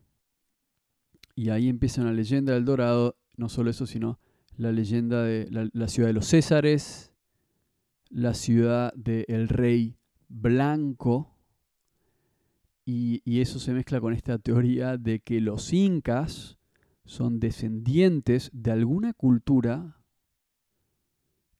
Y 1.35 1.49
ahí 1.49 1.67
empieza 1.67 2.01
una 2.01 2.13
leyenda 2.13 2.53
del 2.53 2.65
Dorado, 2.65 3.17
no 3.37 3.49
solo 3.49 3.69
eso, 3.69 3.85
sino 3.85 4.19
la 4.57 4.71
leyenda 4.71 5.23
de 5.23 5.69
la, 5.73 5.87
ciudad 5.87 6.07
de 6.07 6.13
los 6.13 6.27
Césares, 6.27 7.11
la 8.09 8.33
ciudad 8.33 8.93
del 8.93 9.49
rey 9.49 9.97
blanco, 10.29 11.31
y, 12.87 13.23
y, 13.25 13.41
eso 13.41 13.57
se 13.57 13.73
mezcla 13.73 13.99
con 13.99 14.13
esta 14.13 14.37
teoría 14.37 14.97
de 14.97 15.19
que 15.19 15.41
los 15.41 15.73
incas 15.73 16.59
son 17.03 17.39
descendientes 17.39 18.51
de 18.53 18.71
alguna 18.71 19.13
cultura 19.13 19.94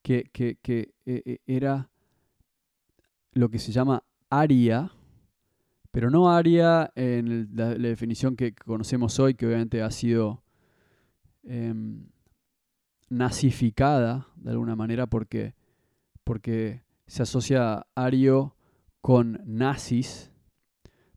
que, 0.06 0.30
que, 0.32 0.60
que 0.62 0.94
eh, 1.08 1.24
eh, 1.26 1.38
era 1.48 1.90
lo 3.32 3.50
que 3.50 3.58
se 3.58 3.72
llama 3.72 4.04
aria, 4.30 4.92
pero 5.90 6.12
no 6.12 6.30
aria 6.30 6.92
en 6.94 7.50
la, 7.56 7.70
definición 7.74 8.36
que 8.36 8.54
conocemos 8.54 9.20
hoy, 9.20 9.34
que 9.34 9.48
obviamente 9.48 9.82
ha 9.82 9.90
sido 9.90 10.44
em, 11.42 12.06
nazificada 13.10 14.28
de 14.36 14.52
alguna 14.52 14.76
manera 14.76 15.08
porque, 15.08 15.56
porque 16.24 16.84
se 17.08 17.24
asocia 17.24 17.88
ario 17.96 18.56
con 19.02 19.42
nazis, 19.44 20.32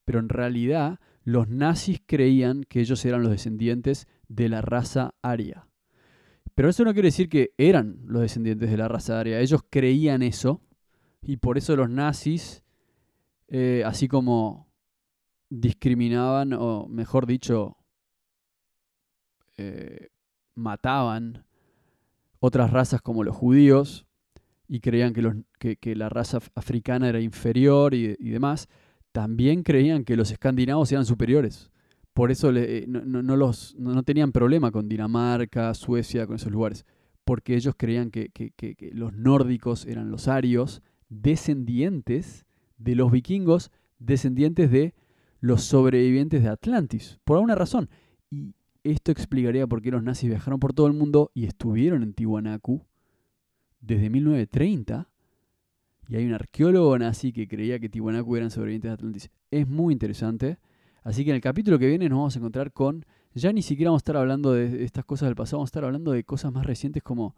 pero 0.07 0.18
en 0.18 0.31
realidad 0.31 0.98
los 1.24 1.46
nazis 1.46 2.01
creían 2.07 2.64
que 2.64 2.81
ellos 2.81 3.05
eran 3.05 3.20
los 3.20 3.33
descendientes 3.33 4.09
de 4.29 4.48
la 4.48 4.62
raza 4.62 5.14
aria. 5.20 5.67
Pero 6.59 6.71
eso 6.71 6.85
no 6.85 6.92
quiere 6.92 7.07
decir 7.07 7.29
que 7.29 7.53
eran 7.57 8.01
los 8.05 8.21
descendientes 8.21 8.68
de 8.68 8.77
la 8.77 8.88
raza 8.88 9.21
aria. 9.21 9.38
Ellos 9.38 9.61
creían 9.71 10.23
eso 10.23 10.61
y 11.23 11.37
por 11.37 11.57
eso 11.57 11.77
los 11.77 11.88
nazis, 11.88 12.64
eh, 13.47 13.85
así 13.87 14.09
como 14.09 14.68
discriminaban, 15.49 16.53
o 16.55 16.88
mejor 16.88 17.27
dicho, 17.27 17.77
eh, 19.57 20.09
mataban 20.57 21.44
otras 22.40 22.73
razas 22.73 23.03
como 23.03 23.23
los 23.23 23.37
judíos 23.37 24.09
y 24.66 24.81
creían 24.81 25.12
que, 25.12 25.23
los, 25.23 25.37
que, 25.61 25.94
la 25.94 26.09
raza 26.09 26.40
africana 26.57 27.09
era 27.09 27.21
inferior 27.21 27.94
y, 27.94 28.16
y 28.18 28.31
demás, 28.31 28.68
también 29.12 29.62
creían 29.62 30.03
que 30.03 30.16
los 30.16 30.33
escandinavos 30.33 30.90
eran 30.90 31.07
superiores 31.07 31.71
por 32.18 32.33
eso 32.33 32.50
eh, 32.52 32.85
no, 32.88 33.37
los, 33.37 33.76
no, 33.78 34.02
tenían 34.02 34.33
problema 34.33 34.72
con 34.72 34.88
Dinamarca, 34.88 35.72
Suecia, 35.72 36.26
con 36.26 36.35
esos 36.35 36.50
lugares, 36.50 36.85
porque 37.24 37.54
ellos 37.54 37.76
creían 37.76 38.11
que, 38.11 38.33
los 38.92 39.12
nórdicos 39.12 39.87
eran 39.87 40.11
los 40.11 40.26
arios, 40.26 40.83
descendientes 41.09 42.44
de 42.76 42.96
los 42.96 43.12
vikingos, 43.12 43.70
descendientes 44.00 44.68
de 44.72 44.94
los 45.38 45.62
sobrevivientes 45.62 46.42
de 46.42 46.48
Atlantis, 46.48 47.20
por 47.22 47.37
alguna 47.37 47.54
razón. 47.54 47.88
Y 48.33 48.52
esto 48.83 49.12
explicaría 49.12 49.68
por 49.68 49.81
qué 49.81 49.92
los 49.92 50.02
nazis 50.02 50.28
viajaron 50.28 50.59
por 50.59 50.72
todo 50.72 50.88
el 50.88 50.94
mundo 50.94 51.31
y 51.35 51.44
estuvieron 51.44 52.02
en 52.02 52.14
Tiwanaku 52.14 52.85
desde 53.81 54.11
1930. 54.11 55.09
Y 56.09 56.16
hay 56.16 56.26
un 56.26 56.35
arqueólogo 56.35 56.98
nazi 56.98 57.33
que 57.33 57.46
creía 57.46 57.78
que 57.78 57.88
Tiwanaku 57.88 58.35
eran 58.35 58.50
sobrevivientes 58.50 58.88
de 58.88 58.94
Atlantis. 58.94 59.31
Es 59.52 59.68
muy 59.68 59.92
interesante. 59.92 60.59
Así 61.09 61.25
que 61.25 61.31
en 61.31 61.37
el 61.37 61.40
capítulo 61.40 61.79
que 61.79 61.87
viene 61.87 62.07
nos 62.07 62.18
vamos 62.18 62.37
a 62.37 62.38
encontrar 62.38 62.71
con, 62.71 63.07
ya 63.33 63.51
ni 63.51 63.62
siquiera 63.62 63.88
vamos 63.88 64.01
a 64.01 64.05
estar 64.05 64.18
hablando 64.18 64.53
de 64.53 64.85
estas 64.85 65.07
cosas 65.07 65.27
del 65.27 65.37
pasado, 65.37 65.57
vamos 65.57 65.68
a 65.68 65.71
estar 65.71 65.85
hablando 65.87 66.12
de 66.12 66.23
cosas 66.23 66.53
más 66.53 66.66
recientes 66.66 67.03
como 67.03 67.35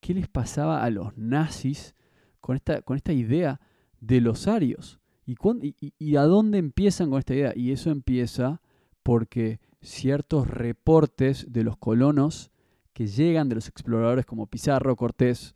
qué 0.00 0.12
les 0.12 0.28
pasaba 0.28 0.84
a 0.84 0.90
los 0.90 1.16
nazis 1.16 1.94
con 2.42 2.54
esta, 2.54 2.82
con 2.82 2.98
esta 2.98 3.14
idea 3.14 3.62
de 3.98 4.20
los 4.20 4.46
arios. 4.46 5.00
¿Y, 5.24 6.16
a 6.16 6.22
dónde 6.24 6.58
empiezan 6.58 7.08
con 7.08 7.18
esta 7.18 7.34
idea? 7.34 7.54
Y 7.56 7.72
eso 7.72 7.90
empieza 7.90 8.60
porque 9.02 9.58
ciertos 9.80 10.46
reportes 10.46 11.50
de 11.50 11.64
los 11.64 11.78
colonos 11.78 12.50
que 12.92 13.06
llegan 13.06 13.48
de 13.48 13.54
los 13.54 13.68
exploradores 13.68 14.26
como 14.26 14.48
Pizarro, 14.48 14.96
Cortés, 14.96 15.54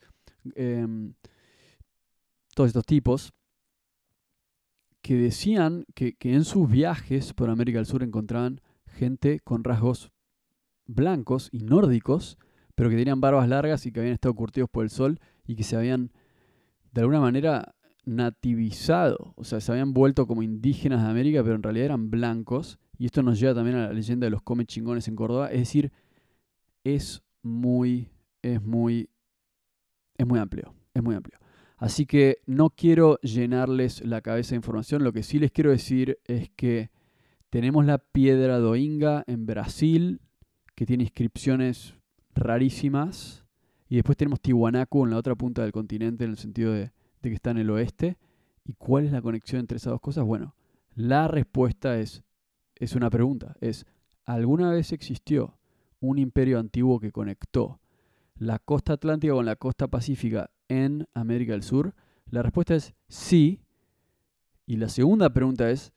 em, 0.54 1.12
todos 2.54 2.68
estos 2.68 2.86
tipos, 2.86 3.34
que 5.02 5.16
decían 5.16 5.84
que, 5.94 6.16
en 6.20 6.44
sus 6.44 6.68
viajes 6.68 7.32
por 7.32 7.50
América 7.50 7.78
del 7.78 7.86
Sur 7.86 8.02
encontraban 8.02 8.60
gente 8.86 9.40
con 9.40 9.64
rasgos 9.64 10.12
blancos 10.86 11.48
y 11.52 11.60
nórdicos, 11.60 12.38
pero 12.74 12.90
que 12.90 12.96
tenían 12.96 13.20
barbas 13.20 13.48
largas 13.48 13.86
y 13.86 13.92
que 13.92 14.00
habían 14.00 14.14
estado 14.14 14.34
curtidos 14.34 14.70
por 14.70 14.84
el 14.84 14.90
sol 14.90 15.20
y 15.46 15.56
que 15.56 15.64
se 15.64 15.76
habían, 15.76 16.12
de 16.92 17.00
alguna 17.00 17.20
manera, 17.20 17.74
nativizado, 18.04 19.34
o 19.36 19.44
sea, 19.44 19.60
se 19.60 19.70
habían 19.70 19.92
vuelto 19.92 20.26
como 20.26 20.42
indígenas 20.42 21.02
de 21.02 21.10
América, 21.10 21.42
pero 21.42 21.54
en 21.54 21.62
realidad 21.62 21.86
eran 21.86 22.10
blancos. 22.10 22.78
Y 22.96 23.06
esto 23.06 23.22
nos 23.22 23.38
lleva 23.38 23.54
también 23.54 23.76
a 23.76 23.88
la 23.88 23.92
leyenda 23.92 24.26
de 24.26 24.30
los 24.30 24.42
come 24.42 24.64
chingones 24.64 25.06
en 25.08 25.14
Córdoba. 25.14 25.50
Es 25.50 25.60
decir, 25.60 25.92
es 26.84 27.22
muy, 27.42 28.10
es 28.42 28.62
muy, 28.62 29.10
es 30.16 30.26
muy 30.26 30.38
amplio, 30.38 30.74
es 30.94 31.02
muy 31.02 31.14
amplio. 31.14 31.38
Así 31.78 32.06
que 32.06 32.38
no 32.44 32.70
quiero 32.70 33.20
llenarles 33.20 34.04
la 34.04 34.20
cabeza 34.20 34.50
de 34.50 34.56
información, 34.56 35.04
lo 35.04 35.12
que 35.12 35.22
sí 35.22 35.38
les 35.38 35.52
quiero 35.52 35.70
decir 35.70 36.18
es 36.24 36.50
que 36.50 36.90
tenemos 37.50 37.86
la 37.86 37.98
piedra 37.98 38.58
doinga 38.58 39.22
en 39.28 39.46
Brasil, 39.46 40.20
que 40.74 40.86
tiene 40.86 41.04
inscripciones 41.04 41.94
rarísimas, 42.34 43.44
y 43.88 43.94
después 43.94 44.18
tenemos 44.18 44.40
Tiwanaku 44.40 45.04
en 45.04 45.10
la 45.10 45.16
otra 45.16 45.36
punta 45.36 45.62
del 45.62 45.72
continente, 45.72 46.24
en 46.24 46.30
el 46.30 46.36
sentido 46.36 46.72
de, 46.72 46.90
que 47.22 47.32
está 47.32 47.52
en 47.52 47.58
el 47.58 47.70
oeste. 47.70 48.18
¿Y 48.64 48.74
cuál 48.74 49.06
es 49.06 49.12
la 49.12 49.22
conexión 49.22 49.60
entre 49.60 49.76
esas 49.76 49.92
dos 49.92 50.00
cosas? 50.00 50.24
Bueno, 50.24 50.54
la 50.94 51.28
respuesta 51.28 51.98
es, 51.98 52.22
es 52.74 52.96
una 52.96 53.08
pregunta, 53.08 53.56
es, 53.60 53.86
¿alguna 54.24 54.72
vez 54.72 54.92
existió 54.92 55.58
un 56.00 56.18
imperio 56.18 56.58
antiguo 56.58 56.98
que 57.00 57.12
conectó 57.12 57.80
la 58.34 58.58
costa 58.58 58.94
atlántica 58.94 59.32
con 59.32 59.46
la 59.46 59.56
costa 59.56 59.88
pacífica 59.88 60.50
en 60.68 61.06
América 61.14 61.52
del 61.52 61.62
Sur? 61.62 61.94
La 62.30 62.42
respuesta 62.42 62.74
es 62.74 62.94
sí. 63.08 63.60
Y 64.66 64.76
la 64.76 64.88
segunda 64.88 65.32
pregunta 65.32 65.70
es, 65.70 65.92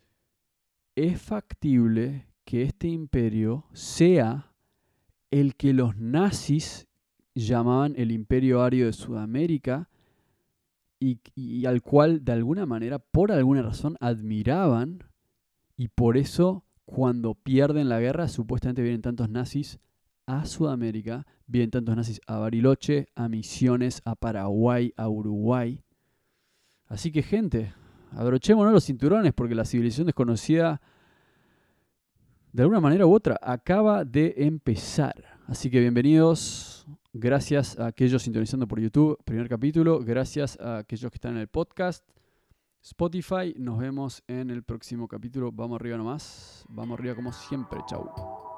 ¿es 0.96 1.22
factible 1.22 2.28
que 2.46 2.64
este 2.64 2.88
imperio 2.88 3.66
sea 3.74 4.54
el 5.30 5.56
que 5.56 5.74
los 5.74 5.98
nazis 5.98 6.88
llamaban 7.34 7.94
el 7.98 8.12
imperio 8.12 8.62
ario 8.62 8.86
de 8.86 8.94
Sudamérica 8.94 9.90
y, 11.00 11.66
al 11.66 11.82
cual 11.82 12.24
de 12.24 12.34
alguna 12.34 12.66
manera, 12.66 13.00
por 13.00 13.32
alguna 13.32 13.64
razón, 13.64 13.98
admiraban 14.00 15.04
y 15.76 15.88
por 15.88 16.16
eso 16.16 16.64
cuando 16.86 17.34
pierden 17.34 17.90
la 17.90 18.00
guerra 18.00 18.28
supuestamente 18.28 18.84
vienen 18.84 19.02
tantos 19.02 19.30
nazis 19.30 19.80
a 20.32 20.46
Sudamérica, 20.46 21.28
vienen 21.46 21.72
tantos 21.72 21.96
nazis 21.96 22.22
a 22.26 22.38
Bariloche, 22.38 23.08
a 23.16 23.28
Misiones, 23.28 24.02
a 24.06 24.16
Paraguay, 24.16 24.94
a 24.96 25.10
Uruguay. 25.10 25.84
Así 26.88 27.12
que 27.12 27.22
gente, 27.22 27.74
abrochémonos 28.12 28.72
los 28.72 28.86
cinturones 28.86 29.34
porque 29.34 29.56
la 29.56 29.66
civilización 29.66 30.06
desconocida, 30.08 30.82
de 32.54 32.64
alguna 32.64 32.80
manera 32.80 33.06
u 33.06 33.14
otra, 33.14 33.38
acaba 33.42 34.06
de 34.06 34.34
empezar. 34.38 35.38
Así 35.48 35.70
que 35.70 35.82
bienvenidos, 35.82 36.88
gracias 37.12 37.78
a 37.78 37.88
aquellos 37.88 38.24
sintonizando 38.24 38.70
por 38.70 38.80
YouTube, 38.80 39.18
primer 39.26 39.50
capítulo, 39.50 40.00
gracias 40.00 40.58
a 40.62 40.78
aquellos 40.78 41.12
que 41.12 41.18
están 41.18 41.34
en 41.34 41.40
el 41.40 41.48
podcast. 41.48 42.08
Spotify, 42.82 43.54
nos 43.58 43.78
vemos 43.78 44.24
en 44.28 44.50
el 44.50 44.64
próximo 44.64 45.08
capítulo. 45.08 45.52
Vamos 45.52 45.80
arriba 45.80 45.98
nomás. 45.98 46.66
Vamos 46.68 46.98
arriba 46.98 47.16
como 47.16 47.32
siempre. 47.32 47.80
Chau. 47.88 48.51